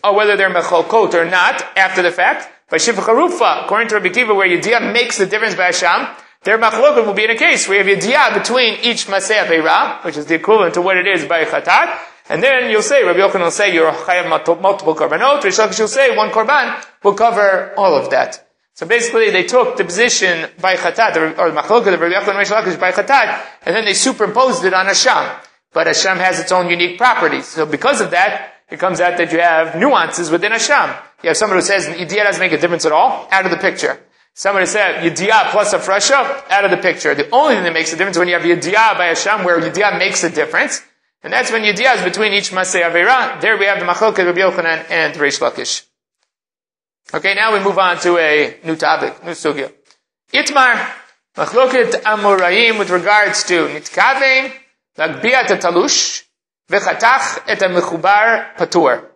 [0.04, 4.10] or whether they're mecholkot or not, after the fact, by Shivcha Rufa, according to Rabbi
[4.10, 6.06] Kiva, where Yediyah makes the difference by Hashem,
[6.44, 10.04] their machloket will be in a case where you have yediyah between each maseh Eira,
[10.04, 13.18] which is the equivalent to what it is by chatat, and then you'll say, Rabbi
[13.18, 17.74] Yochanan will say, you're chayav multiple korbanot, Reish Lakish will say, one korban will cover
[17.76, 18.46] all of that.
[18.74, 22.50] So basically, they took the position by chatat, or the machloket of Rabbi Yochanan Reish
[22.50, 25.40] Lakish by chatat, and then they superimposed it on Hashem.
[25.72, 27.46] But Hashem has its own unique properties.
[27.46, 30.94] So because of that, it comes out that you have nuances within Hashem.
[31.22, 33.58] You have someone who says, Yediyah doesn't make a difference at all, out of the
[33.58, 33.98] picture.
[34.36, 37.14] Somebody said Yediyah plus a fresha out of the picture.
[37.14, 39.96] The only thing that makes a difference when you have Yediyah by Hashem, where Yediyah
[39.96, 40.82] makes a difference,
[41.22, 43.40] and that's when Yediyah is between each Masay Avera.
[43.40, 45.86] There we have the Machlok of Rabbi Yochanan and Reish Lakish.
[47.14, 49.72] Okay, now we move on to a new topic, new sugya.
[50.32, 50.84] Itmar,
[51.36, 54.52] Machloket Amoraim with regards to Nitkavein,
[54.98, 56.24] Lagbiyat Talush,
[56.68, 57.60] Vechatach et
[58.56, 59.06] Patur.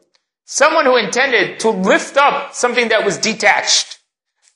[0.44, 3.97] Someone who intended to lift up something that was detached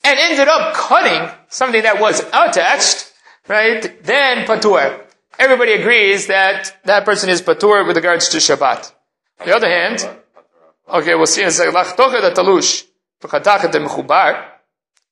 [0.03, 3.11] and ended up cutting something that was attached,
[3.47, 4.03] right?
[4.03, 5.01] Then patur.
[5.39, 8.93] Everybody agrees that that person is patur with regards to Shabbat.
[9.39, 10.07] On the other hand,
[10.87, 11.75] okay, we'll see in a second.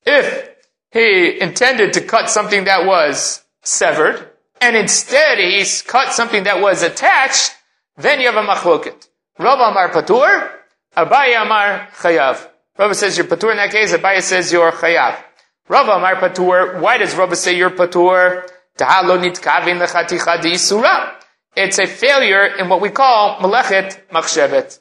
[0.06, 0.50] If
[0.92, 6.84] he intended to cut something that was severed, and instead he cut something that was
[6.84, 7.54] attached,
[7.98, 9.08] then you have a machloket.
[9.40, 10.52] Rav Amar Patur,
[10.96, 12.51] Abaye Amar Chayav.
[12.82, 13.94] Rava says you're patur in that case.
[13.94, 15.15] Abaye says you're chayav.
[15.70, 16.82] Rava Amar patur.
[16.82, 18.50] Why does Rava say you're patur?
[21.56, 24.80] It's a failure in what we call melechet machshevet.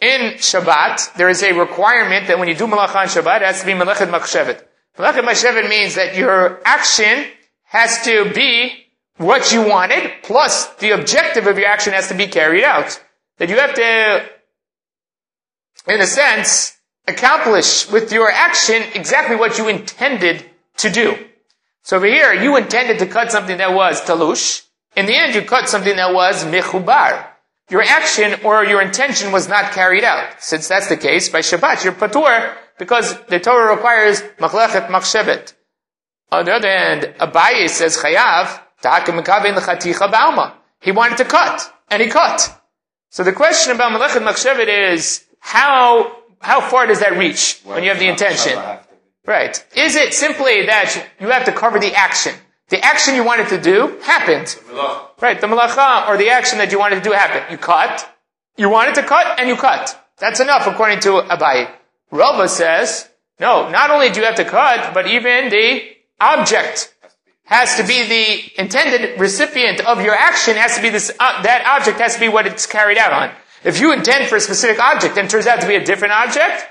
[0.00, 3.60] In Shabbat, there is a requirement that when you do malacha on Shabbat, it has
[3.60, 4.64] to be melechet machshevet.
[4.96, 7.26] Melechet machshevet means that your action
[7.64, 8.86] has to be
[9.18, 12.98] what you wanted, plus the objective of your action has to be carried out.
[13.36, 14.24] That you have to,
[15.86, 20.44] in a sense, accomplish with your action exactly what you intended
[20.78, 21.16] to do.
[21.82, 24.62] So over here, you intended to cut something that was talush.
[24.96, 27.26] In the end, you cut something that was mechubar.
[27.70, 30.42] Your action or your intention was not carried out.
[30.42, 35.54] Since that's the case, by Shabbat, you're patur, because the Torah requires machlechet machshevet.
[36.32, 38.60] On the other hand, Abaye says chayav,
[40.80, 42.62] he wanted to cut, and he cut.
[43.10, 47.90] So the question about Malachet Machshevet is, how how far does that reach when you
[47.90, 48.58] have the intention?
[49.26, 49.64] Right.
[49.76, 52.34] Is it simply that you have to cover the action?
[52.70, 54.56] The action you wanted to do happened.
[55.20, 55.40] Right.
[55.40, 57.46] The malacha or the action that you wanted to do happened.
[57.50, 58.08] You cut.
[58.56, 59.96] You wanted to cut and you cut.
[60.18, 61.70] That's enough according to Abaye.
[62.10, 65.82] Rava says, no, not only do you have to cut, but even the
[66.20, 66.94] object
[67.44, 71.66] has to be the intended recipient of your action has to be this, uh, that
[71.66, 73.30] object has to be what it's carried out on.
[73.62, 76.14] If you intend for a specific object and it turns out to be a different
[76.14, 76.66] object,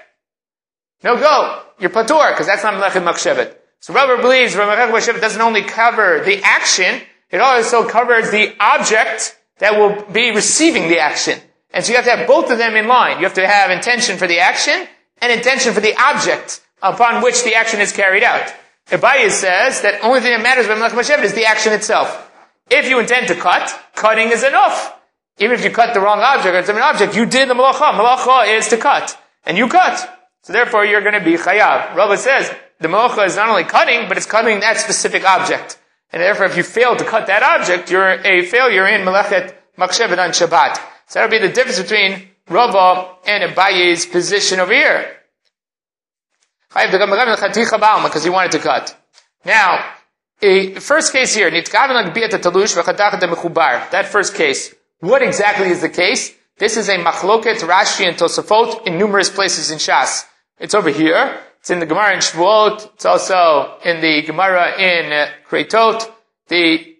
[1.03, 1.63] no go.
[1.79, 3.55] You're patur, because that's not Melechet Machshevet.
[3.79, 9.37] So Rabbi believes Melechet Machshevet doesn't only cover the action, it also covers the object
[9.59, 11.39] that will be receiving the action.
[11.71, 13.17] And so you have to have both of them in line.
[13.17, 14.87] You have to have intention for the action
[15.21, 18.51] and intention for the object upon which the action is carried out.
[18.87, 22.31] Abaye says that only thing that matters by Melech Mashevet is the action itself.
[22.71, 24.98] If you intend to cut, cutting is enough.
[25.39, 27.93] Even if you cut the wrong object or different object, you did the malacha.
[27.93, 29.17] Malacha is to cut.
[29.45, 29.97] And you cut.
[30.43, 31.95] So therefore you're going to be chayav.
[31.95, 35.79] Rabbi says the malacha is not only cutting, but it's cutting that specific object.
[36.11, 40.17] And therefore if you fail to cut that object, you're a failure in melechet machshevet
[40.17, 40.77] on Shabbat.
[41.07, 45.15] So that would be the difference between Rava and Abaye's position over here.
[46.73, 48.95] Because he wanted to cut.
[49.45, 49.85] Now,
[50.41, 51.69] a first case here, that
[54.11, 56.33] first case, what exactly is the case?
[56.57, 60.25] This is a machloket Rashi and Tosafot in numerous places in Shas.
[60.59, 61.39] It's over here.
[61.59, 62.93] It's in the Gemara in Shavuot.
[62.93, 66.11] It's also in the Gemara in uh, Kreitot.
[66.47, 66.95] The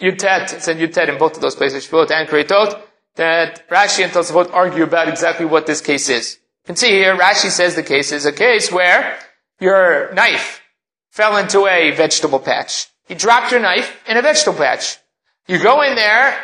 [0.00, 2.80] Yutet, it's in Yutet in both of those places, Shavuot and Kreitot,
[3.16, 6.38] that Rashi and Tosafot argue about exactly what this case is.
[6.64, 9.18] You can see here, Rashi says the case is a case where
[9.60, 10.62] your knife
[11.10, 12.86] fell into a vegetable patch.
[13.08, 14.98] You dropped your knife in a vegetable patch.
[15.46, 16.36] You go in there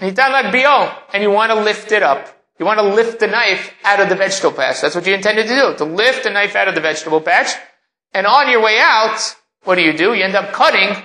[0.00, 2.28] and you want to lift it up.
[2.58, 4.80] You want to lift the knife out of the vegetable patch.
[4.80, 7.52] That's what you intended to do, to lift the knife out of the vegetable patch.
[8.12, 10.14] And on your way out, what do you do?
[10.14, 10.96] You end up cutting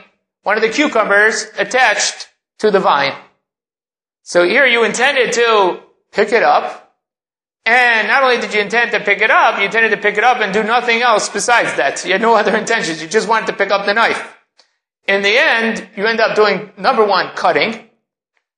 [0.43, 3.13] one of the cucumbers attached to the vine.
[4.21, 5.79] So here you intended to
[6.11, 6.95] pick it up,
[7.65, 10.23] and not only did you intend to pick it up, you intended to pick it
[10.23, 12.05] up and do nothing else besides that.
[12.05, 13.01] You had no other intentions.
[13.01, 14.37] You just wanted to pick up the knife.
[15.07, 17.88] In the end, you end up doing number one, cutting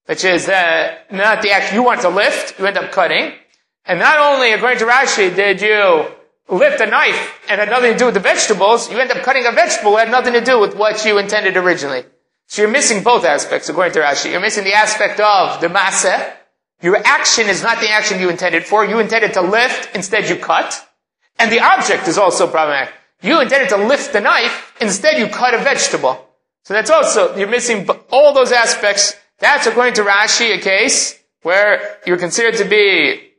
[0.06, 3.34] which is uh, not the act you want to lift, you end up cutting.
[3.86, 6.06] And not only, according to Rashi, did you
[6.52, 9.46] lift a knife and had nothing to do with the vegetables, you end up cutting
[9.46, 12.04] a vegetable that had nothing to do with what you intended originally.
[12.48, 14.32] So you're missing both aspects, according to Rashi.
[14.32, 16.34] You're missing the aspect of the masa.
[16.82, 18.84] Your action is not the action you intended for.
[18.84, 20.86] You intended to lift, instead you cut.
[21.40, 22.94] And the object is also problematic.
[23.22, 26.28] You intended to lift the knife, instead you cut a vegetable.
[26.64, 31.98] So that's also, you're missing all those aspects that's according to Rashi a case where
[32.06, 33.32] you're considered to be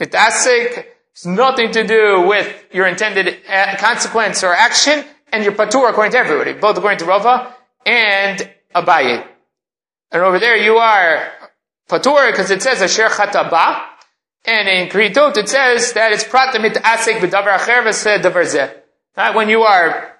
[0.00, 0.86] mitasik.
[1.12, 6.12] It's nothing to do with your intended uh, consequence or action, and you're patur according
[6.12, 9.26] to everybody, both according to Rava and Abaye.
[10.10, 11.30] And over there you are
[11.88, 13.82] patur because it says asher chataba,
[14.46, 19.62] and in Kritot it says that it's prata mitasik b'davar acher v'seh davar When you
[19.62, 20.16] are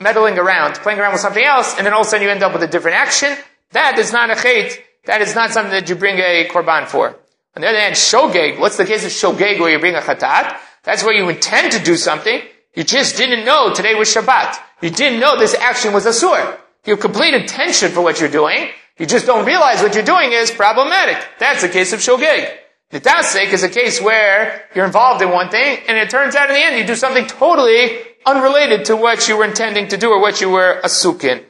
[0.00, 2.42] meddling around, playing around with something else, and then all of a sudden you end
[2.42, 3.36] up with a different action,
[3.72, 4.78] that is not a chait.
[5.06, 7.16] That is not something that you bring a korban for.
[7.54, 10.58] On the other hand, shogeg, what's the case of shogeg where you bring a chatat?
[10.82, 12.40] That's where you intend to do something.
[12.74, 14.58] You just didn't know today was Shabbat.
[14.82, 16.58] You didn't know this action was a sur.
[16.84, 18.68] You have complete intention for what you're doing.
[18.98, 21.22] You just don't realize what you're doing is problematic.
[21.38, 22.54] That's the case of shogeg.
[22.92, 26.54] Nitasek is a case where you're involved in one thing, and it turns out in
[26.54, 30.20] the end you do something totally unrelated to what you were intending to do or
[30.20, 31.44] what you were asuk in.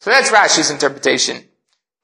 [0.00, 1.44] So that's Rashi's interpretation.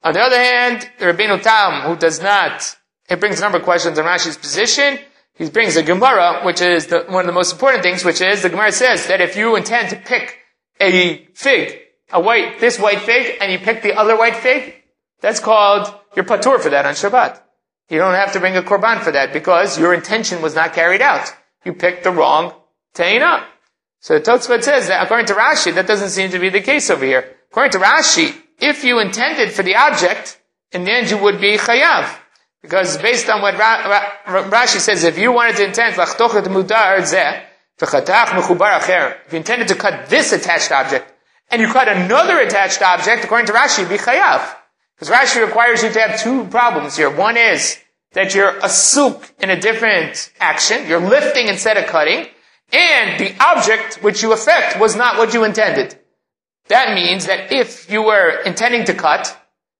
[0.03, 2.75] On the other hand, the Rabbeinu Tam, who does not,
[3.09, 4.99] he brings a number of questions on Rashi's position.
[5.33, 8.41] He brings a Gemara, which is the, one of the most important things, which is
[8.41, 10.37] the Gemara says that if you intend to pick
[10.79, 11.79] a fig,
[12.11, 14.75] a white, this white fig, and you pick the other white fig,
[15.21, 17.41] that's called your patur for that on Shabbat.
[17.89, 21.01] You don't have to bring a korban for that because your intention was not carried
[21.01, 21.33] out.
[21.65, 22.53] You picked the wrong
[22.93, 23.43] teina.
[24.01, 26.89] So the Tosfot says that according to Rashi, that doesn't seem to be the case
[26.89, 27.36] over here.
[27.51, 30.39] According to Rashi, if you intended for the object,
[30.71, 32.13] in the end you would be chayav.
[32.61, 36.19] Because based on what Rashi says, if you wanted to intend, if
[39.31, 41.13] you intended to cut this attached object,
[41.49, 44.55] and you cut another attached object, according to Rashi, be chayav.
[44.95, 47.09] Because Rashi requires you to have two problems here.
[47.09, 47.77] One is
[48.13, 52.27] that you're a souk in a different action, you're lifting instead of cutting,
[52.73, 55.97] and the object which you affect was not what you intended.
[56.69, 59.35] That means that if you were intending to cut,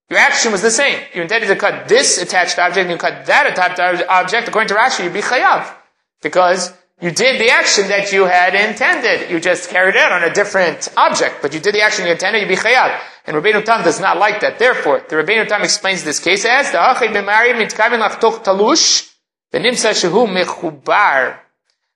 [0.10, 1.00] your action was the same.
[1.14, 4.48] You intended to cut this attached object and you cut that attached object.
[4.48, 5.74] According to Rashi, you'd be chayav.
[6.22, 9.30] Because you did the action that you had intended.
[9.30, 11.42] You just carried it out on a different object.
[11.42, 13.00] But you did the action you intended, you'd be chayav.
[13.26, 14.58] And Rabbeinu Tam does not like that.
[14.58, 19.14] Therefore, the Rabbeinu Tam explains this case as, the Achay b'mari mitkavin lachtoch talush,
[19.54, 21.38] v'nimsa shehu mechubar.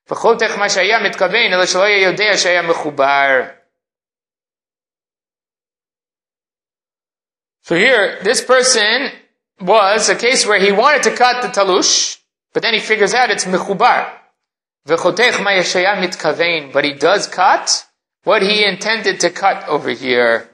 [0.06, 3.54] V'chotech ma shaya mitkaven, ela shaloya yodea shaya mechubar.
[7.62, 9.10] So here, this person
[9.60, 12.18] was a case where he wanted to cut the talush,
[12.52, 14.10] but then he figures out it's mechubar.
[14.84, 14.98] But
[16.84, 17.86] he does cut
[18.24, 20.50] what he intended to cut over here.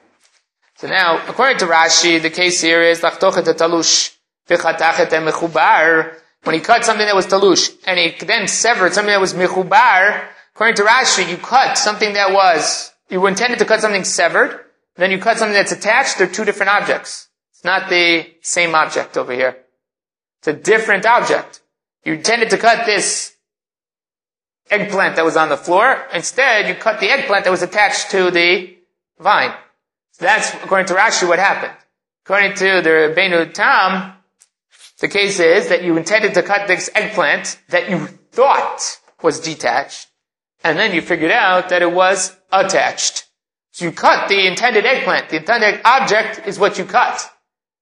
[0.77, 4.11] So now, according to Rashi, the case here is talush
[4.47, 6.15] mechubar.
[6.45, 10.29] when he cut something that was talush, and he then severed something that was michubar,
[10.55, 14.61] according to Rashi, you cut something that was, you intended to cut something severed,
[15.03, 17.29] then you cut something that's attached, they're two different objects.
[17.53, 19.57] It's not the same object over here.
[20.41, 21.61] It's a different object.
[22.05, 23.37] You intended to cut this
[24.71, 26.05] eggplant that was on the floor.
[26.13, 28.77] Instead, you cut the eggplant that was attached to the
[29.19, 29.55] vine.
[30.13, 31.75] So that's, according to Rashi, what happened.
[32.25, 34.15] According to the Rabbeinu Tam,
[34.99, 40.09] the case is that you intended to cut this eggplant that you thought was detached,
[40.65, 43.28] and then you figured out that it was attached.
[43.73, 45.29] So you cut the intended eggplant.
[45.29, 47.31] The intended object is what you cut.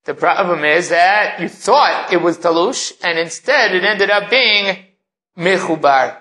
[0.05, 4.85] The problem is that you thought it was talush, and instead it ended up being
[5.37, 6.19] mechubar.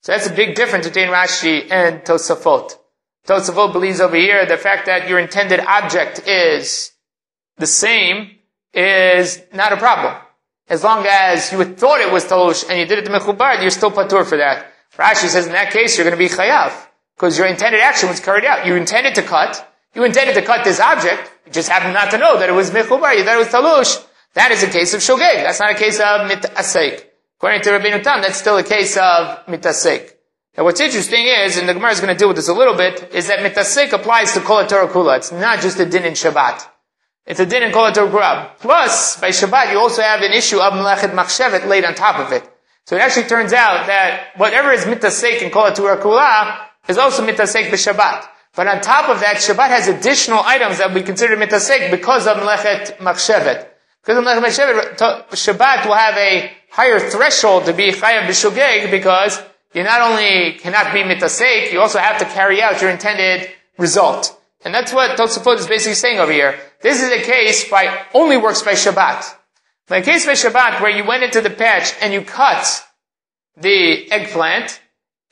[0.00, 2.78] So that's a big difference between Rashi and Tosafot.
[3.26, 6.92] Tosafot believes over here the fact that your intended object is
[7.58, 8.30] the same
[8.72, 10.14] is not a problem.
[10.68, 13.70] As long as you thought it was talush and you did it to mechubar, you're
[13.70, 14.72] still patur for that.
[14.96, 16.72] Rashi says in that case you're going to be chayav
[17.16, 18.66] because your intended action was carried out.
[18.66, 19.66] You intended to cut.
[19.94, 21.30] You intended to cut this object.
[21.46, 23.16] You just happened not to know that it was mechubar.
[23.16, 24.04] You thought it was talush.
[24.34, 25.42] That is a case of shogeg.
[25.42, 27.04] That's not a case of mitasek.
[27.38, 30.12] According to Rabbeinu Tam, that's still a case of mitasek.
[30.56, 32.74] Now what's interesting is, and the Gemara is going to deal with this a little
[32.74, 35.16] bit, is that mitasek applies to kol kula.
[35.16, 36.66] It's not just a din in Shabbat.
[37.24, 38.52] It's a din in kol Torah.
[38.58, 42.32] Plus, by Shabbat, you also have an issue of melechet machshevet laid on top of
[42.32, 42.48] it.
[42.84, 47.26] So it actually turns out that whatever is mitasek in kol Torah kula is also
[47.26, 48.26] mitasek b'Shabbat.
[48.54, 52.38] But on top of that, Shabbat has additional items that we consider mitasek because of
[52.38, 53.68] melechet machshevet.
[54.02, 59.42] Because of melechet machshevet, Shabbat will have a higher threshold to be chayav b'shogeg because
[59.74, 64.40] you not only cannot be mitasek, you also have to carry out your intended result.
[64.64, 66.58] And that's what Tosafot is basically saying over here.
[66.80, 69.34] This is a case by, only works by Shabbat.
[69.86, 72.84] By a case by Shabbat where you went into the patch and you cut
[73.56, 74.80] the eggplant,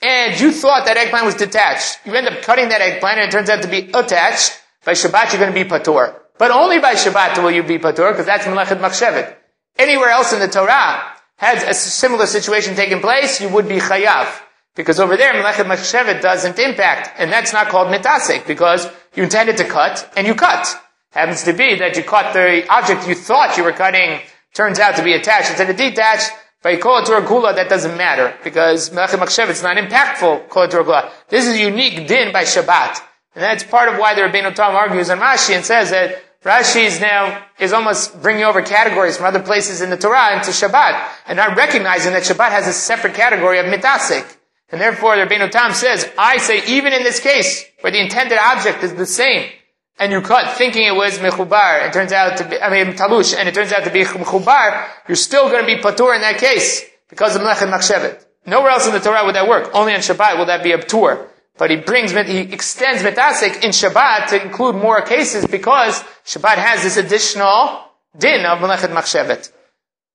[0.05, 1.98] and you thought that eggplant was detached.
[2.05, 4.61] You end up cutting that eggplant and it turns out to be attached.
[4.84, 6.14] By Shabbat you're going to be patur.
[6.36, 9.34] But only by Shabbat will you be patur, because that's Melechet Machshevet.
[9.78, 11.02] Anywhere else in the Torah,
[11.36, 14.28] had a similar situation taken place, you would be chayav.
[14.74, 17.18] Because over there, Melechet Machshevet doesn't impact.
[17.18, 20.76] And that's not called mitasek, because you intended to cut, and you cut.
[21.12, 24.20] Happens to be that you cut the object you thought you were cutting,
[24.52, 26.30] turns out to be attached instead of detached,
[26.64, 30.70] but you call it that doesn't matter, because Melechet Machshevet it's not impactful, call it
[30.70, 31.12] Torah.
[31.28, 33.02] This is unique din by Shabbat.
[33.34, 36.84] And that's part of why the Rabbeinu Tam argues on Rashi and says that Rashi
[36.84, 41.06] is now, is almost bringing over categories from other places in the Torah into Shabbat,
[41.26, 44.24] and not recognizing that Shabbat has a separate category of mitasik.
[44.70, 48.38] And therefore, the Rabbeinu Tam says, I say, even in this case, where the intended
[48.38, 49.50] object is the same,
[49.99, 53.34] and you cut thinking it was mechubar, it turns out to be, I mean, talush,
[53.36, 56.38] and it turns out to be mechubar, you're still going to be patur in that
[56.38, 58.24] case, because of melechet machshevet.
[58.47, 59.70] Nowhere else in the Torah would that work.
[59.72, 61.28] Only on Shabbat will that be a tur.
[61.57, 66.82] But he brings, he extends metasik in Shabbat to include more cases because Shabbat has
[66.82, 67.84] this additional
[68.18, 69.51] din of melechet machshevet.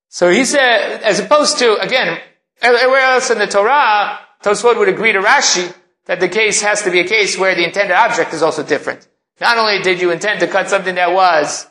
[0.10, 2.20] So he said, as opposed to, again,
[2.62, 5.74] everywhere else in the Torah, Tosfot would agree to Rashi
[6.06, 9.08] that the case has to be a case where the intended object is also different.
[9.40, 11.66] Not only did you intend to cut something that was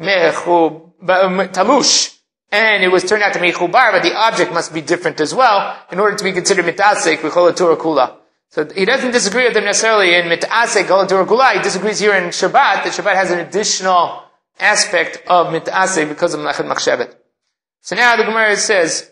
[0.00, 0.06] um,
[0.98, 2.18] talush,
[2.50, 5.34] and it was turned out to be chubar, but the object must be different as
[5.34, 8.16] well in order to be considered mitasik, we call it Torah kula.
[8.54, 11.54] So he doesn't disagree with them necessarily in mit'asek Torah Kula.
[11.54, 14.22] He disagrees here in Shabbat that Shabbat has an additional
[14.60, 17.16] aspect of mit'asek because of Melechet Machshevet.
[17.80, 19.10] So now the Gemara says,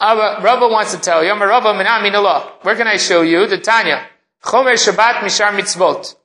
[0.00, 3.46] Rava wants to tell you, Rava Where can I show you?
[3.46, 4.04] The Tanya.
[4.42, 6.16] Chomer Shabbat Mishar Mitzvot.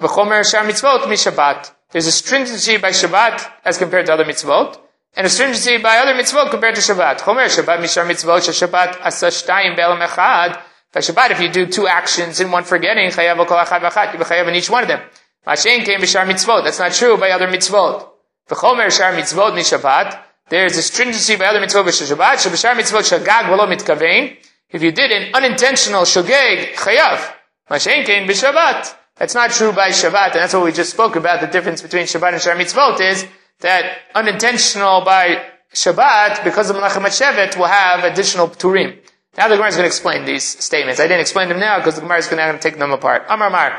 [0.00, 1.72] V'chomer Shar Mitzvot Mishabbat.
[1.92, 4.78] There's a stringency by Shabbat as compared to other mitzvot,
[5.14, 7.18] and a stringency by other mitzvot compared to Shabbat.
[7.18, 10.58] Chomer Shabbat Mishar Mitzvot Shabbat Asashtayim Be'elam Echad.
[10.94, 14.20] By Shabbat, if you do two actions in one forgetting, chayav kol achad v'achat, you
[14.20, 15.00] chayav in each one of them.
[15.46, 16.64] Mashen came b'shar mitzvot.
[16.64, 18.08] That's not true by other mitzvot.
[18.48, 20.18] V'chomer shar mitzvot mi Shabbat.
[20.48, 22.46] There's a stringency by other mitzvot b'Shabbat.
[22.46, 24.38] Shabashar mitzvot shagag v'lo mitkavein.
[24.70, 27.34] If you did an unintentional shogeg, chayav.
[27.70, 28.96] Mashen came b'Shabbat.
[29.16, 31.40] That's not true by Shabbat, and that's what we just spoke about.
[31.40, 33.26] The difference between Shabbat and Shar Mitzvot is
[33.60, 35.44] that unintentional by
[35.74, 38.98] Shabbat, because of Melechet Machshevet, will have additional Turim.
[39.36, 41.00] Now the Gemara is going to explain these statements.
[41.00, 43.24] I didn't explain them now because the Gemara is going to take them apart.
[43.28, 43.78] Amar Mar.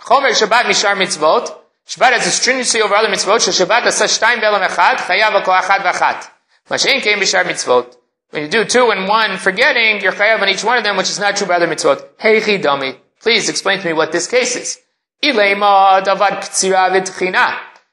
[0.00, 1.54] Chomer Shabbat Mishar Mitzvot.
[1.86, 3.40] Shabbat has a stringency over other mitzvot.
[3.40, 4.96] Shabbat has such time ve'lam echad.
[4.96, 6.30] Chayav v'ko achad v'achat.
[6.70, 7.96] Mashen came Mishar Mitzvot.
[8.30, 11.08] When you do two and one forgetting, you're chayav on each one of them, which
[11.08, 12.16] is not true by other mitzvot.
[12.18, 12.98] Heichi dami.
[13.28, 14.78] Please explain to me what this case is.
[15.22, 15.58] V'tchina.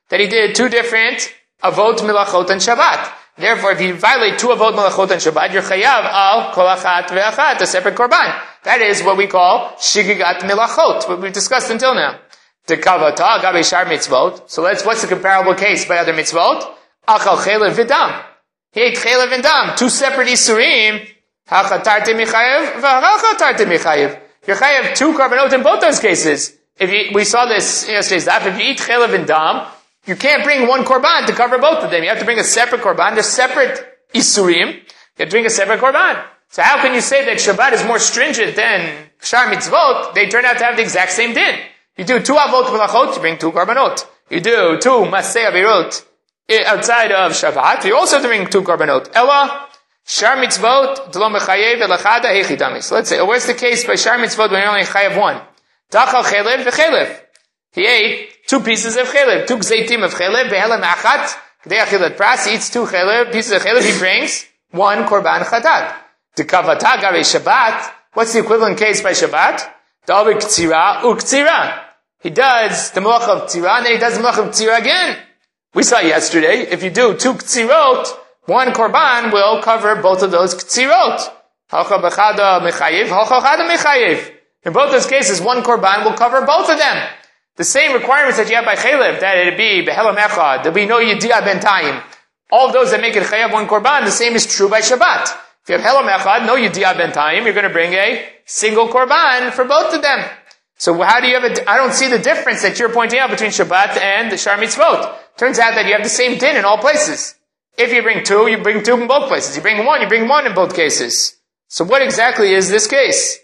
[0.08, 3.12] That he did two different avot milachot and Shabbat.
[3.36, 7.60] Therefore, if you violate two avot malachot on Shabbat, you're chayav al kol achat ve'achat,
[7.60, 8.34] a separate korban.
[8.64, 12.18] That is what we call shigigat milachot, what we've discussed until now.
[12.68, 14.50] The kavata gabe shar mitzvot.
[14.50, 16.64] So let's, what's the comparable case by other mitzvot?
[17.10, 18.24] Achal chelev v'dam.
[18.72, 21.06] He ate chelev and two separate isurim.
[21.50, 24.22] Hachatarte michayev v'hachatarte michayev.
[24.48, 26.58] You're chayav two korbanot in both those cases.
[26.78, 29.68] If you, we saw this yesterday's daf, if you eat chelev and dam,
[30.06, 32.04] you can't bring one korban to cover both of them.
[32.04, 33.14] You have to bring a separate korban.
[33.14, 33.84] They're separate
[34.14, 34.74] isurim.
[34.76, 34.82] You
[35.20, 36.24] have to bring a separate korban.
[36.50, 40.14] So how can you say that Shabbat is more stringent than Shar Mitzvot?
[40.14, 41.60] They turn out to have the exact same din.
[41.98, 44.06] You do two avot melachot, you bring two korbanot.
[44.30, 46.06] You do two masei avirot
[46.50, 49.10] eh, outside of Shabbat, you also have to bring two korbanot.
[49.14, 49.68] Ella,
[50.08, 52.84] Shar Mitzvot, Dlo Mechayev, Elachada, Hechidamis.
[52.84, 55.42] So let's say, where's the case by Shar Mitzvot when you only chayev one?
[55.92, 57.22] Tachal Chelev, V'Chelev.
[57.76, 61.36] He ate two pieces of chelev, two gzeitim of chelev, behelem achat,
[61.66, 65.94] kdei achilat pras, eats two chelev, pieces of chelev, he brings one korban chatat.
[66.38, 69.70] The kavata gare Shabbat, what's the equivalent case by Shabbat?
[70.06, 71.82] David ktsira uktsira.
[72.22, 75.18] He does the malach of ktsira, and then he does the malach of ktsira again.
[75.74, 78.08] We saw yesterday, if you do two ktsirot,
[78.46, 81.32] one korban will cover both of those ktsirot.
[81.70, 84.32] Hacha bechada mechayiv, hacha chada mechayiv.
[84.64, 87.08] In both those cases, one korban will cover both of them.
[87.56, 90.86] The same requirements that you have by Chalev, that it be Behelam Echad, there be
[90.86, 92.04] no Yediyah Bentayim.
[92.52, 95.34] All those that make it Chayav one Korban, the same is true by Shabbat.
[95.64, 99.54] If you have Helam Echad, no Yediyah Bentayim, you're going to bring a single Korban
[99.54, 100.30] for both of them.
[100.78, 103.30] So how do you have a, I don't see the difference that you're pointing out
[103.30, 105.16] between Shabbat and the Shar Mitzvot.
[105.38, 107.35] Turns out that you have the same din in all places.
[107.78, 109.56] If you bring two, you bring two in both places.
[109.56, 111.38] You bring one, you bring one in both cases.
[111.68, 113.40] So what exactly is this case?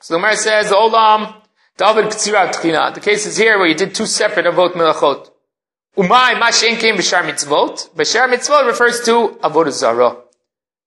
[0.00, 1.34] So the Gemara says, the Olam,
[1.76, 2.92] David Ktsirat Tchina.
[2.92, 5.30] The case is here where you did two separate avot melachot.
[5.96, 7.90] Umay mashen came b'shar mitzvot.
[7.94, 10.16] B'shar mitzvot refers to avodah zara.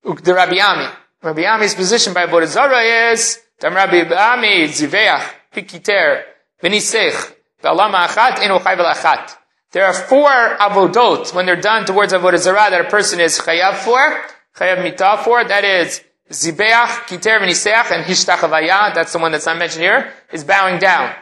[0.03, 0.87] The Rabbi Ami.
[1.21, 6.23] Rabbi Ami's position by avodah zara is Dam Rabbi Ami ziveach pikiter
[6.61, 9.37] v'nisech v'alama achat enu chayv achat.
[9.71, 13.75] There are four avodot when they're done towards avodah zara that a person is chayav
[13.75, 14.21] for,
[14.55, 15.43] chayav mitah for.
[15.45, 20.43] That is Zibeach, Kiter, V'niseach, and Hishtachavaya, that's the one that's not mentioned here, is
[20.43, 21.13] bowing down.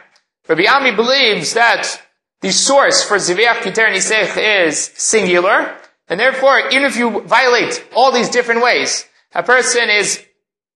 [0.48, 2.00] Rabbi Ami believes that
[2.40, 5.76] the source for Zibeach, Kiter, and Niseach is singular,
[6.08, 10.24] and therefore, even if you violate all these different ways, a person is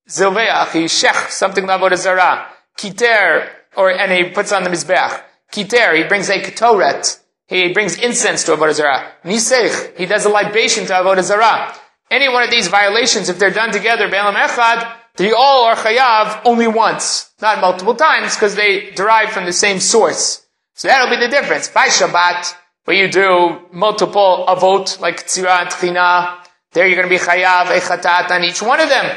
[0.08, 2.46] Zilveach, he shech, something avodah Zarah,
[2.76, 5.22] Kiter, or, and he puts on the Mizbeach.
[5.50, 9.12] Kiter, he brings a Ketoret, he brings incense to Avodah Zarah.
[9.24, 11.74] Nisech, he does a libation to Avodah Zarah.
[12.10, 16.42] Any one of these violations, if they're done together, Balaam Echad, they all are chayav
[16.44, 20.44] only once, not multiple times, because they derive from the same source.
[20.74, 21.68] So that'll be the difference.
[21.68, 26.38] By Shabbat, where you do multiple avot, like tzira and tchina,
[26.72, 29.16] there you're going to be chayav a chatat on each one of them.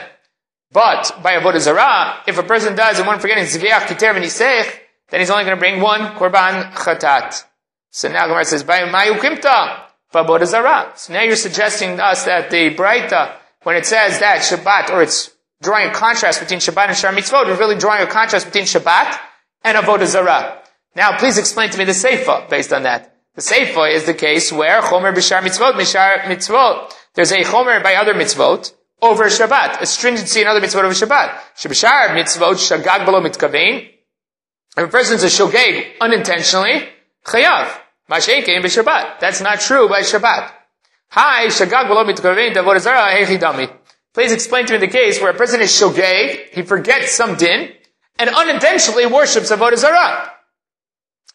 [0.71, 4.71] But by avodah zarah, if a person does and one forgetting zviach kiter v'nisech,
[5.09, 7.43] then he's only going to bring one korban chatat.
[7.91, 9.87] So now Gemara says, by Mayukimta
[10.45, 10.91] Zara.
[10.95, 15.01] So now you're suggesting to us that the Braita, when it says that Shabbat, or
[15.01, 15.31] it's
[15.61, 19.19] drawing a contrast between Shabbat and Shar Mitzvot, we're really drawing a contrast between Shabbat
[19.63, 20.61] and Avodah Zarah.
[20.95, 23.15] Now please explain to me the Seifa based on that.
[23.35, 28.13] The Seifa is the case where Chomer B'Shar Mitzvot, Mitzvot, there's a Chomer by other
[28.13, 31.37] Mitzvot over Shabbat, a stringency in other Mitzvot over Shabbat.
[31.55, 33.89] Shabashar Mitzvot, Shagag Below Mitkavein.
[34.75, 36.87] If a person's a Shogeg unintentionally,
[37.27, 37.81] Chayav.
[39.19, 40.51] That's not true by Shabbat.
[41.09, 43.69] Hi, shagag v'lo mitkavein d'avodah zara hechidami.
[44.13, 47.73] Please explain to me the case where a person is shogeg, he forgets some din,
[48.17, 50.31] and unintentionally worships avodah zara.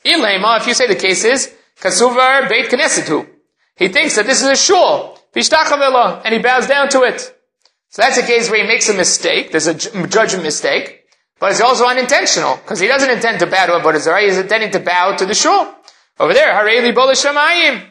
[0.05, 3.29] Ilema, if you say the case is, kasuvar beit knessetu.
[3.77, 7.21] He thinks that this is a shul, vishtachavela, and he bows down to it.
[7.91, 11.05] So that's a case where he makes a mistake, there's a judgment mistake,
[11.39, 14.71] but it's also unintentional, because he doesn't intend to bow to avodah zara, he's intending
[14.73, 15.75] to bow to the shul.
[16.23, 17.85] Over there, Hareli Bola Shamayim.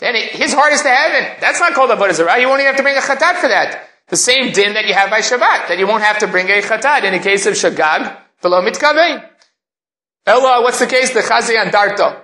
[0.00, 1.38] Then his heart is to heaven.
[1.40, 2.38] That's not called Avodah Zarah.
[2.38, 3.88] You won't even have to bring a chatat for that.
[4.08, 6.60] The same din that you have by Shabbat, that you won't have to bring a
[6.60, 9.26] chatat in the case of Shagag, below Mitkaveh.
[10.26, 11.14] Ella, what's the case?
[11.14, 12.20] The Chazi Andarta.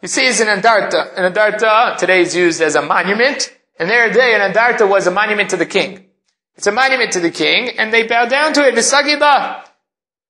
[0.00, 1.12] You see, it's an Andarta.
[1.16, 5.10] An Andarta today is used as a monument, and their day, an Andarta was a
[5.10, 6.06] monument to the king.
[6.54, 8.76] It's a monument to the king, and they bow down to it.
[8.76, 9.64] Visagida.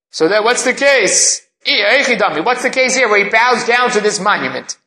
[0.09, 1.47] So that, what's the case?
[1.67, 4.79] What's the case here where he bows down to this monument?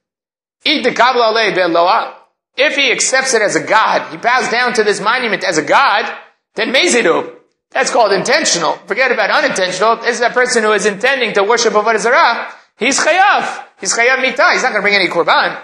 [2.55, 5.63] If he accepts it as a god, he bows down to this monument as a
[5.63, 6.11] god,
[6.55, 7.36] then mezidu.
[7.71, 8.74] That's called intentional.
[8.86, 9.97] Forget about unintentional.
[9.97, 12.53] This is a person who is intending to worship Avodah Zarah.
[12.78, 13.63] He's chayav.
[13.80, 14.53] He's chayav mitah.
[14.53, 15.59] He's not going to bring any korban.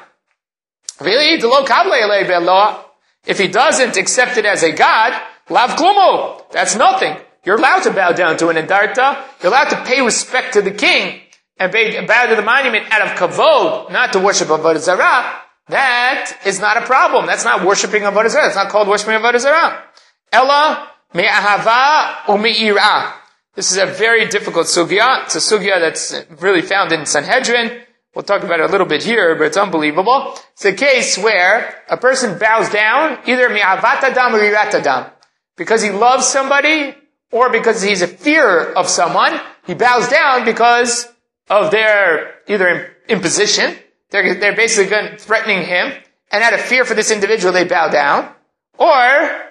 [3.26, 7.16] If he doesn't accept it as a god, lav klumo, that's nothing.
[7.46, 9.24] You're allowed to bow down to an Andarta.
[9.42, 11.22] You're allowed to pay respect to the king
[11.58, 15.42] and bow to the monument out of kavod, not to worship Avodah Zarah.
[15.68, 17.28] That is not a problem.
[17.28, 18.48] That's not worshiping Avodah Zarah.
[18.48, 19.84] It's not called worshiping Avodah Zarah.
[20.32, 23.14] Ella me'ahava u'me'ira.
[23.56, 25.26] This is a very difficult sugya.
[25.26, 27.82] It's a sugya that's really found in Sanhedrin.
[28.16, 30.36] We'll talk about it a little bit here, but it's unbelievable.
[30.54, 35.12] It's a case where a person bows down either mi'avat adam or irat adam.
[35.58, 36.96] Because he loves somebody
[37.32, 41.08] or because he's a fear of someone, he bows down because
[41.50, 43.76] of their either imposition,
[44.12, 45.92] they're, they're basically threatening him,
[46.32, 48.34] and out of fear for this individual, they bow down,
[48.78, 49.42] or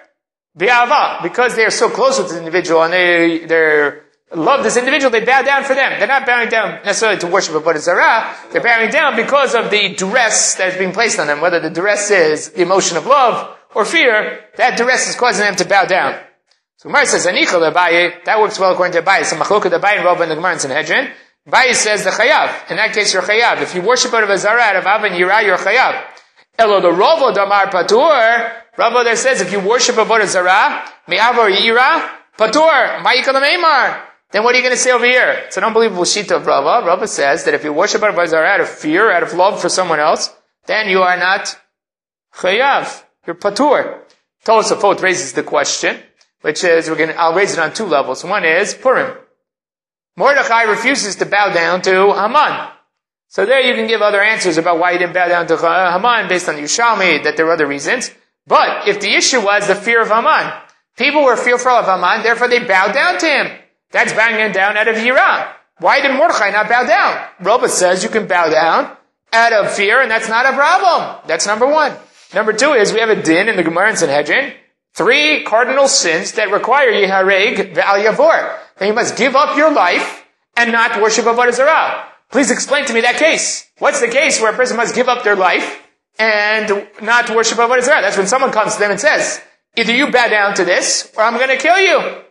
[0.57, 3.91] bi'ava, because they are so close with this individual and they they
[4.35, 5.97] love this individual, they bow down for them.
[5.97, 8.35] They're not bowing down necessarily to worship Avodah Zarah.
[8.51, 11.41] They're bowing down because of the duress that is being placed on them.
[11.41, 15.55] Whether the duress is the emotion of love or fear, that duress is causing them
[15.55, 16.19] to bow down.
[16.79, 19.25] So Gemara says, Anicha Abaye, that works well according to Abaye.
[19.25, 21.11] So Machloka Abaye and Rabba in the Gemara and Sanhedrin.
[21.45, 22.71] Abaye says the Chayav.
[22.71, 23.61] In that case, you're Chayav.
[23.61, 26.01] If you worship out of a Zara, out of Av and Yirah, you're Chayav.
[26.57, 28.53] Elo the Rovo Damar Patur.
[28.77, 34.01] Rabba there says, if you worship out Avodah Zarah, Me'av or Yirah, Patur, Ma'ikal Meimar.
[34.31, 35.31] Then what are you going to say over here?
[35.47, 36.87] It's an unbelievable shita of Rava.
[36.87, 39.67] Rava says that if you worship Avodah Zarah out of fear, out of love for
[39.67, 40.33] someone else,
[40.67, 41.59] then you are not
[42.35, 43.03] Chayav.
[43.27, 43.99] You're Patur.
[44.45, 46.01] Tosafot raises the question
[46.41, 48.23] which is, we're going to, I'll raise it on two levels.
[48.23, 49.17] One is Purim.
[50.15, 52.69] Mordechai refuses to bow down to Haman.
[53.27, 55.91] So there you can give other answers about why he didn't bow down to uh,
[55.91, 58.11] Haman based on the Yerushalmi, that there are other reasons.
[58.47, 60.51] But if the issue was the fear of Haman,
[60.97, 63.47] people were fearful of Haman, therefore they bowed down to him.
[63.91, 65.53] That's bowing down out of Yirah.
[65.79, 67.27] Why did Mordechai not bow down?
[67.39, 68.97] Rava says you can bow down
[69.31, 71.21] out of fear, and that's not a problem.
[71.27, 71.93] That's number one.
[72.33, 74.53] Number two is we have a din in the Gemara and Sanhedrin
[74.93, 78.57] Three cardinal sins that require Yihareg Ve'al Yavor.
[78.77, 80.25] That you must give up your life
[80.57, 82.05] and not worship Avodah Zarah.
[82.31, 83.67] Please explain to me that case.
[83.79, 85.81] What's the case where a person must give up their life
[86.17, 88.01] and not worship Avodah Zarah?
[88.01, 89.41] That's when someone comes to them and says,
[89.77, 92.23] either you bow down to this or I'm going to kill you.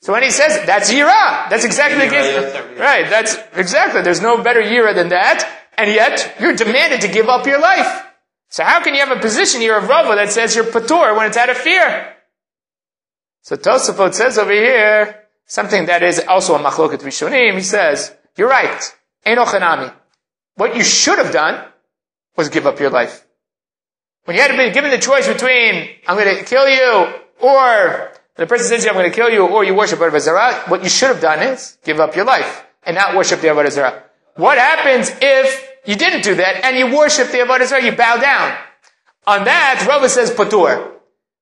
[0.00, 2.78] So when he says, that's Yira, that's exactly the case.
[2.78, 4.02] Right, that's exactly.
[4.02, 5.48] There's no better Yira than that.
[5.76, 8.04] And yet, you're demanded to give up your life.
[8.48, 11.26] So how can you have a position here of Rava that says you're patur when
[11.26, 12.16] it's out of fear?
[13.42, 17.54] So Tosafot says over here something that is also a machloket rishonim.
[17.54, 18.94] He says, "You're right,
[19.24, 19.92] enochanami.
[20.56, 21.64] What you should have done
[22.36, 23.24] was give up your life.
[24.24, 28.12] When you had to be given the choice between I'm going to kill you or
[28.36, 30.88] the person says I'm going to kill you or you worship Avodah Zarah, what you
[30.88, 34.02] should have done is give up your life and not worship the Avodah Zarah.
[34.36, 38.18] What happens if you didn't do that, and you worship the Avodah Zarah, you bow
[38.18, 38.54] down.
[39.26, 40.92] On that, Rava says patur.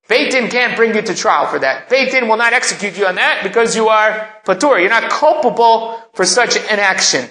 [0.09, 1.89] Beit Din can't bring you to trial for that.
[1.91, 4.79] Beit Din will not execute you on that because you are patur.
[4.81, 7.29] You're not culpable for such an action.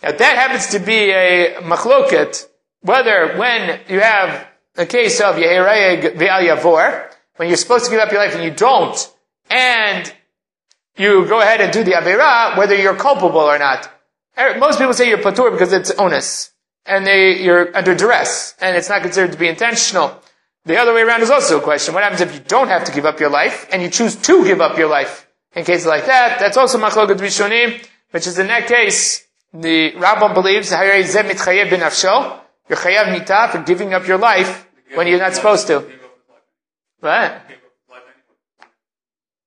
[0.00, 2.46] Now that happens to be a machloket,
[2.82, 4.46] whether when you have
[4.76, 8.44] a case of Yeherayeg Ve'al Yavor, when you're supposed to give up your life and
[8.44, 9.12] you don't,
[9.50, 10.14] and
[10.96, 13.90] you go ahead and do the Avera, whether you're culpable or not.
[14.36, 16.50] Most people say you're patur because it's onus.
[16.86, 18.54] And they, you're under duress.
[18.60, 20.20] And it's not considered to be intentional.
[20.66, 21.94] The other way around is also a question.
[21.94, 24.44] What happens if you don't have to give up your life and you choose to
[24.44, 25.28] give up your life?
[25.54, 30.34] In cases like that, that's also machloket rishonim, which is in that case, the Rambam
[30.34, 30.82] believes, that
[32.68, 35.84] you're chayav mita for giving up your life when you're not supposed to.
[37.00, 37.42] What?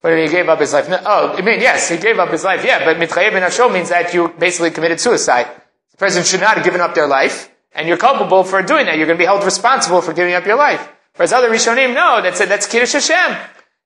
[0.07, 0.87] But he gave up his life.
[0.87, 3.89] No, oh, I mean, yes, he gave up his life, yeah, but mitchayev ben means
[3.89, 5.47] that you basically committed suicide.
[5.91, 8.95] The person should not have given up their life, and you're culpable for doing that.
[8.95, 10.79] You're going to be held responsible for giving up your life.
[11.17, 13.37] Whereas other Rishonim, no, that's, that's Kiddush Hashem.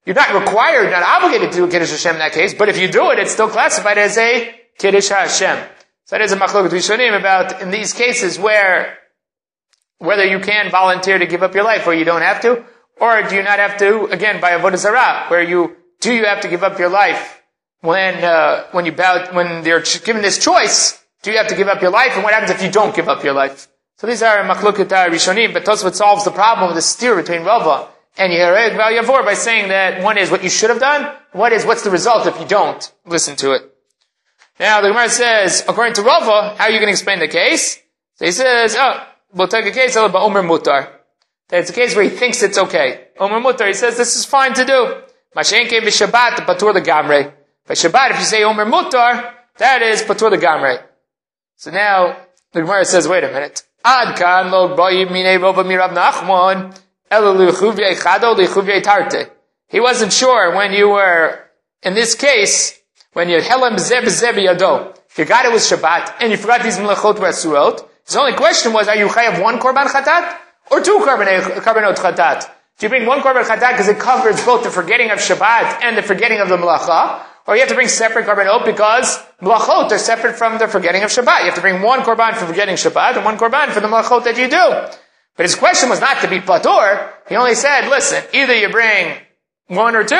[0.05, 2.88] You're not required, not obligated to do Kiddush Hashem in that case, but if you
[2.88, 5.57] do it, it's still classified as a Kiddush Hashem.
[6.05, 8.95] So that is a machlok Rishonim about in these cases where
[9.97, 12.63] whether you can volunteer to give up your life or you don't have to,
[12.99, 16.41] or do you not have to, again, by Avodah Zarah, where you do you have
[16.41, 17.41] to give up your life
[17.80, 21.02] when uh, when you bow when they're given this choice?
[21.24, 22.14] Do you have to give up your life?
[22.16, 23.68] And what happens if you don't give up your life?
[23.97, 27.88] So these are machlukat rishonim, but Tosfot solves the problem of the steer between Rava
[28.18, 31.54] and Yereg Val Yavor by saying that one is what you should have done, what
[31.54, 33.62] is what's the result if you don't listen to it.
[34.60, 37.80] Now the Gemara says, according to Rava, how are you going to explain the case?
[38.16, 40.89] So he says, oh, we'll take a case about Omer Mutar.
[41.49, 43.08] That it's a case where he thinks it's okay.
[43.20, 45.02] Omer Mutar, he says this is fine to do.
[45.36, 47.34] Mashenke b'Shabbat patur the gamre.
[47.66, 50.84] By Shabbat, if you say Omer Mutar, that is patur the gamre.
[51.56, 52.18] So now
[52.52, 53.64] the Gemara says, wait a minute.
[53.86, 56.78] Ad kan lo mine rova mirav Nachman
[59.70, 61.40] He wasn't sure when you were,
[61.82, 62.80] in this case,
[63.14, 64.98] when you helam zeb zeb yado.
[65.18, 68.74] You got it was Shabbat and you forgot these melachot were suot, his only question
[68.74, 70.38] was, are you chayav one korban chatat
[70.70, 72.50] or two korbanot chatat?
[72.80, 75.97] Do you bring one korban chatat because it covers both the forgetting of Shabbat and
[75.97, 77.24] the forgetting of the melacha?
[77.47, 81.09] Or you have to bring separate korbanot because melachot are separate from the forgetting of
[81.09, 81.39] Shabbat.
[81.39, 84.24] You have to bring one korban for forgetting Shabbat and one korban for the melachot
[84.26, 84.97] that you do.
[85.36, 87.11] But his question was not to be patur.
[87.30, 89.17] He only said, listen, either you bring
[89.67, 90.15] one or two.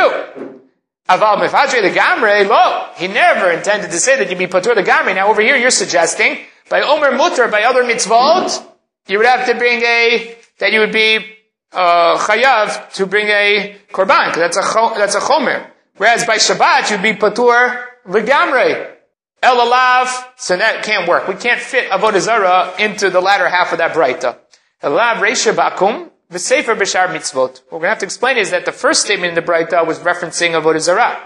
[1.09, 2.87] Aval mefadre the gamre, lo.
[2.95, 5.13] He never intended to say that you'd be patur the gamre.
[5.13, 6.37] Now over here you're suggesting,
[6.69, 8.65] by omer mutter, by other mitzvot,
[9.07, 11.25] you would have to bring a, that you would be,
[11.74, 15.69] uh, chayav to bring a korban, because that's a, that's a chomer.
[15.97, 18.95] Whereas by Shabbat, you'd be patur legamre.
[19.43, 20.07] El alav,
[20.38, 21.28] so that can't work.
[21.28, 24.38] We can't fit avodah zarah into the latter half of that brayta.
[24.84, 27.61] Elav reisha bakum, the Sefer Bishar Mitzvot.
[27.69, 29.86] What we're going to have to explain is that the first statement in the brayta
[29.86, 31.19] was referencing Avodah Zarah.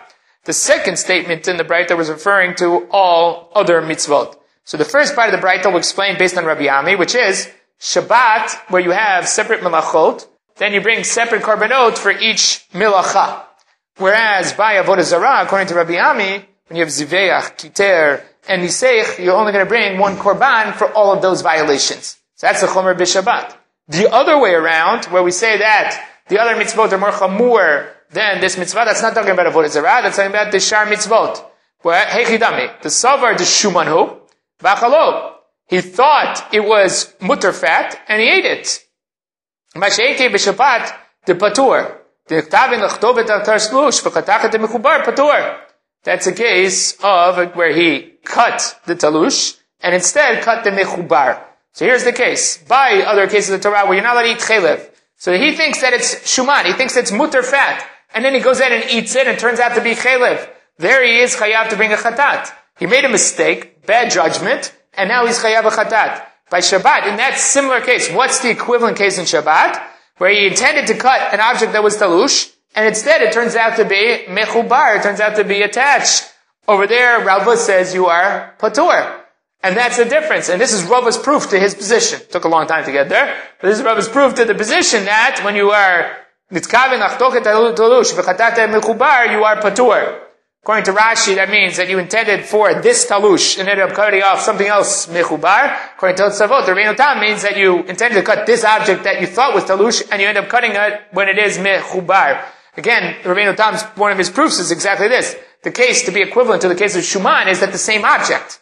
[0.45, 4.35] The second statement in the brayta was referring to all other mitzvot.
[4.63, 7.51] So the first part of the brayta will explain based on Rabbi Ami, which is
[7.79, 10.25] Shabbat, where you have separate melachot,
[10.57, 13.43] then you bring separate korbanot for each milacha.
[13.97, 19.23] Whereas by Avodah Zarah, according to Rabbi Ami, when you have Ziveach, Kiter, and Niseich,
[19.23, 22.17] you're only going to bring one korban for all of those violations.
[22.35, 23.55] So that's the Chomer B'Shabbat.
[23.87, 28.41] The other way around, where we say that the other mitzvot are more chamur than
[28.41, 31.43] this mitzvah, that's not talking about avodah zarah, that's talking about the shar mitzvot.
[31.81, 34.17] Where, hechidami, the savar, the shumanhu,
[34.59, 35.33] v'achalo.
[35.67, 38.84] He thought it was mutter fat, and he ate it.
[39.75, 40.93] Masheiti b'shabbat,
[41.25, 41.97] the patur.
[42.27, 45.59] The ktavin l'chtobet atar slush, v'chatachet mechubar patur.
[46.03, 51.41] That's a case of where he cut the talush, and instead cut the mechubar.
[51.73, 52.57] So here's the case.
[52.57, 54.89] By other cases of the Torah where you're not allowed to eat chalev.
[55.17, 56.63] So he thinks that it's shuman.
[56.63, 57.85] He thinks it's mutter fat.
[58.13, 60.47] And then he goes in and eats it and it turns out to be chalev.
[60.77, 62.49] There he is chayav to bring a chatat.
[62.79, 66.25] He made a mistake, bad judgment, and now he's chayav a chatat.
[66.49, 69.81] By Shabbat, in that similar case, what's the equivalent case in Shabbat?
[70.17, 73.77] Where he intended to cut an object that was talush, and instead it turns out
[73.77, 76.31] to be mechubar, it turns out to be attached.
[76.67, 79.21] Over there, Rava says you are patur.
[79.63, 80.49] And that's the difference.
[80.49, 82.21] And this is Rava's proof to his position.
[82.29, 83.35] Took a long time to get there.
[83.59, 86.17] But this is Rava's proof to the position that when you are
[86.51, 86.59] you
[89.43, 90.24] are patur.
[90.65, 94.23] According to Rashi, that means that you intended for this talush and ended up cutting
[94.23, 95.77] off something else mechubar.
[95.93, 99.27] According to Tosafot, the Tam means that you intended to cut this object that you
[99.27, 102.43] thought was talush and you end up cutting it when it is mechubar.
[102.77, 105.35] Again, Rabbeinu Tam's, one of his proofs is exactly this.
[105.61, 108.59] The case to be equivalent to the case of Shuman is that the same object.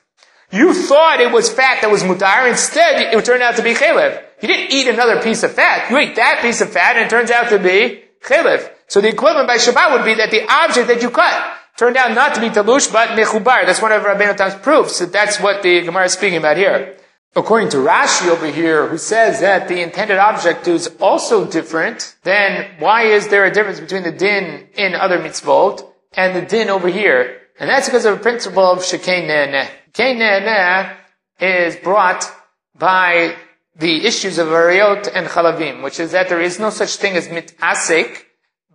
[0.51, 2.49] You thought it was fat that was mutar.
[2.49, 4.21] Instead, it turned out to be chelev.
[4.41, 5.89] You didn't eat another piece of fat.
[5.89, 8.69] You ate that piece of fat and it turns out to be chelev.
[8.87, 12.13] So the equivalent by Shabbat would be that the object that you cut turned out
[12.13, 13.65] not to be talush, but mechubar.
[13.65, 14.99] That's one of Rabbeinu Tam's proofs.
[14.99, 16.97] that that's what the Gemara is speaking about here.
[17.35, 22.69] According to Rashi over here, who says that the intended object is also different, then
[22.77, 26.89] why is there a difference between the din in other mitzvot and the din over
[26.89, 27.41] here?
[27.59, 30.95] And that's because of a principle of shekei Kei
[31.39, 32.31] is brought
[32.77, 33.35] by
[33.75, 37.27] the issues of Ariot and Chalavim, which is that there is no such thing as
[37.27, 38.25] mitasik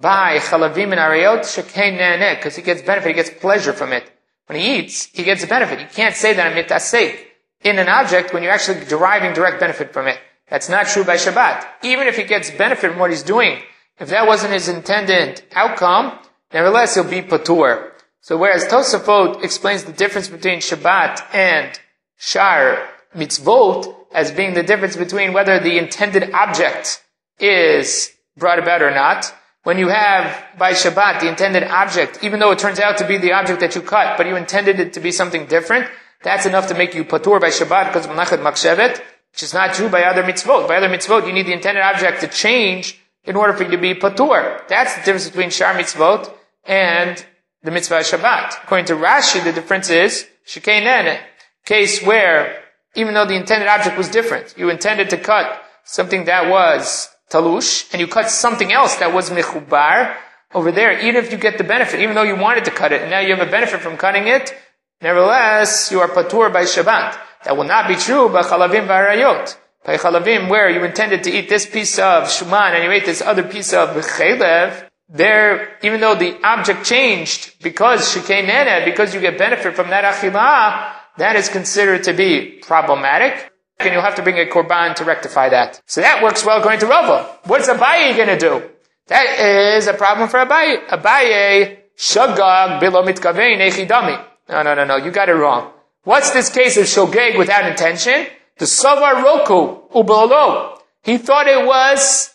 [0.00, 4.10] by Chalavim and because he gets benefit, he gets pleasure from it.
[4.46, 5.80] When he eats, he gets a benefit.
[5.80, 7.18] You can't say that I'm mitasik
[7.62, 10.18] in an object when you're actually deriving direct benefit from it.
[10.48, 11.66] That's not true by Shabbat.
[11.82, 13.58] Even if he gets benefit from what he's doing,
[13.98, 16.18] if that wasn't his intended outcome,
[16.52, 17.90] nevertheless he'll be patur.
[18.20, 21.78] So whereas Tosafot explains the difference between Shabbat and
[22.16, 27.02] Shar mitzvot as being the difference between whether the intended object
[27.38, 29.34] is brought about or not,
[29.64, 33.18] when you have by Shabbat the intended object, even though it turns out to be
[33.18, 35.88] the object that you cut, but you intended it to be something different,
[36.22, 39.00] that's enough to make you patur by Shabbat because Melechet Machshevet,
[39.32, 40.66] which is not true by other mitzvot.
[40.66, 43.78] By other mitzvot, you need the intended object to change in order for you to
[43.78, 44.66] be patur.
[44.68, 46.32] That's the difference between Shar mitzvot
[46.64, 47.24] and
[47.62, 48.64] the mitzvah Shabbat.
[48.64, 51.20] According to Rashi, the difference is shikei
[51.64, 56.48] case where even though the intended object was different, you intended to cut something that
[56.50, 60.16] was talush, and you cut something else that was mechubar
[60.54, 63.02] over there, even if you get the benefit, even though you wanted to cut it,
[63.02, 64.54] and now you have a benefit from cutting it,
[65.02, 67.18] nevertheless, you are patur by Shabbat.
[67.44, 69.56] That will not be true by chalavim v'arayot.
[69.84, 73.22] By chalavim, where you intended to eat this piece of shuman, and you ate this
[73.22, 79.20] other piece of chaylev, there, even though the object changed because shikei nene, because you
[79.20, 83.50] get benefit from that achilah, that is considered to be problematic.
[83.78, 85.80] And you'll have to bring a korban to rectify that.
[85.86, 87.38] So that works well according to Rava.
[87.44, 88.68] What's Abaye going to do?
[89.06, 90.86] That is a problem for Abaye.
[90.88, 94.24] Abaye, shagag bilo mitkavein echidami.
[94.48, 95.72] No, no, no, no, you got it wrong.
[96.02, 98.26] What's this case of shogeg without intention?
[98.58, 100.78] The savar roku ubololo.
[101.02, 102.34] He thought it was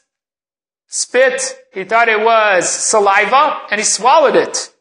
[0.87, 1.59] spit.
[1.73, 4.71] He thought it was saliva, and he swallowed it.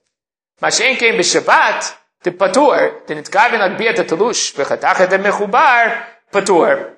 [0.60, 6.96] Mashen came b'Shabbat, the patur, the nitkaven agbiat atalush, v'chatachet mechubar, patur.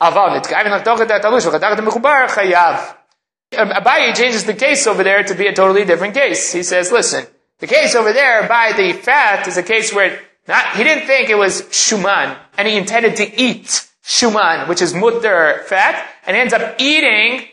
[0.00, 2.96] Aval nitkaven agtochet atalush, v'chatachet mechubar, chayav.
[3.52, 6.52] Abaye changes the case over there to be a totally different case.
[6.52, 7.26] He says, listen,
[7.58, 10.18] the case over there by the fat is a case where
[10.48, 14.92] not, he didn't think it was shuman, and he intended to eat shuman, which is
[14.92, 17.46] mutter fat, and ends up eating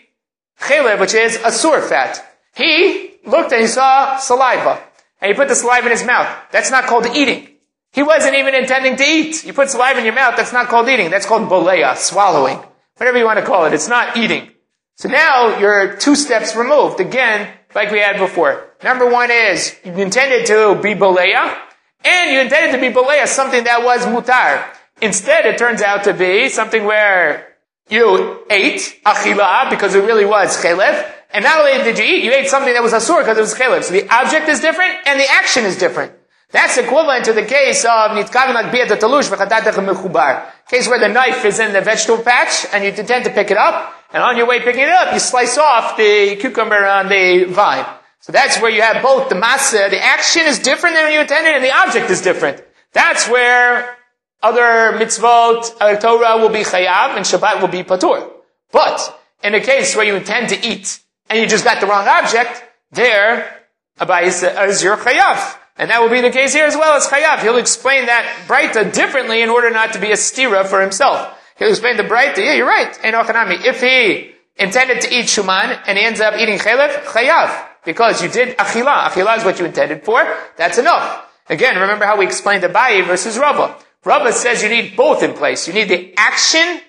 [0.59, 2.25] chelev, which is asur fat.
[2.55, 4.81] He looked and he saw saliva,
[5.21, 6.27] and he put the saliva in his mouth.
[6.51, 7.47] That's not called eating.
[7.91, 9.45] He wasn't even intending to eat.
[9.45, 11.09] You put saliva in your mouth, that's not called eating.
[11.09, 12.59] That's called boleya, swallowing.
[12.97, 13.73] Whatever you want to call it.
[13.73, 14.51] It's not eating.
[14.97, 16.99] So now you're two steps removed.
[16.99, 18.69] Again, like we had before.
[18.83, 21.57] Number one is you intended to be boleya,
[22.03, 24.65] and you intended to be boleya something that was mutar.
[25.01, 27.55] Instead, it turns out to be something where
[27.89, 32.33] you ate achila because it really was chelev, and not only did you eat, you
[32.33, 33.83] ate something that was asur because it was chelev.
[33.83, 36.11] So the object is different and the action is different.
[36.51, 40.45] That's equivalent to the case of nitkaven the talush mechubar.
[40.67, 43.57] Case where the knife is in the vegetable patch and you intend to pick it
[43.57, 47.45] up, and on your way picking it up, you slice off the cucumber on the
[47.45, 47.85] vine.
[48.21, 51.55] So that's where you have both the masa, the action is different than you intended,
[51.55, 52.63] and the object is different.
[52.93, 53.95] That's where
[54.41, 58.29] other mitzvot, uh, Torah will be chayav, and Shabbat will be patur.
[58.71, 62.07] But, in a case where you intend to eat, and you just got the wrong
[62.07, 63.65] object, there,
[63.99, 65.57] Abaye is your chayav.
[65.79, 67.39] And that will be the case here as well as chayav.
[67.39, 71.33] He'll explain that Breita differently in order not to be a stira for himself.
[71.57, 75.81] He'll explain the Breita, yeah, you're right, In Ochanami, If he intended to eat shuman,
[75.87, 77.67] and he ends up eating chaylev, chayav.
[77.85, 79.05] Because you did achila.
[79.05, 80.21] Achila is what you intended for.
[80.57, 81.25] That's enough.
[81.47, 83.77] Again, remember how we explained Abaye versus Rabba.
[84.03, 85.65] Rabba says you need both in place.
[85.65, 86.81] You need the action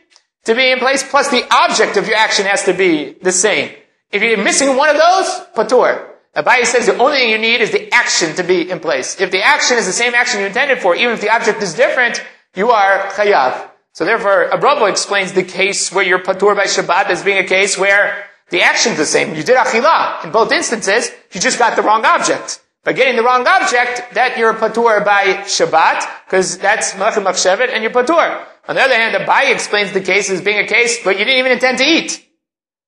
[0.47, 3.73] to be in place, plus the object of your action has to be the same.
[4.11, 6.10] If you're missing one of those, patur.
[6.37, 9.21] Abaye says the only thing you need is the action to be in place.
[9.21, 11.75] If the action is the same action you intended for, even if the object is
[11.75, 12.23] different,
[12.55, 13.69] you are chayav.
[13.93, 17.77] So therefore, Abravo explains the case where you're patur by Shabbat as being a case
[17.77, 19.35] where the action's the same.
[19.35, 20.25] You did achila.
[20.25, 22.63] In both instances, you just got the wrong object.
[22.85, 27.83] By getting the wrong object, that you're patur by Shabbat, because that's malachim machshevet, and
[27.83, 28.47] you're patur.
[28.69, 31.41] On the other hand, Abaye explains the case as being a case where you didn't
[31.41, 32.25] even intend to eat.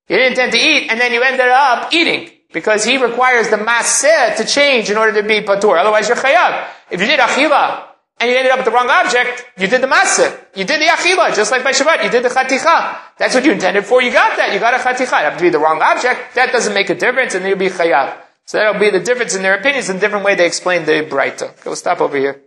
[0.07, 2.32] You didn't intend to eat, and then you ended up eating.
[2.53, 5.77] Because he requires the maseh to change in order to be patur.
[5.79, 6.67] Otherwise, you're chayav.
[6.91, 7.87] If you did achila,
[8.19, 10.39] and you ended up with the wrong object, you did the maseh.
[10.55, 12.03] You did the achila, just like by Shabbat.
[12.03, 12.97] You did the chaticha.
[13.17, 14.01] That's what you intended for.
[14.01, 14.53] You got that.
[14.53, 15.19] You got a chaticha.
[15.19, 16.35] It have to be the wrong object.
[16.35, 18.15] That doesn't make a difference, and you'll be chayav.
[18.45, 21.07] So that'll be the difference in their opinions and the different way they explain the
[21.09, 21.43] Breita.
[21.43, 22.41] Okay, we'll stop over here.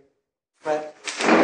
[0.65, 1.27] Right.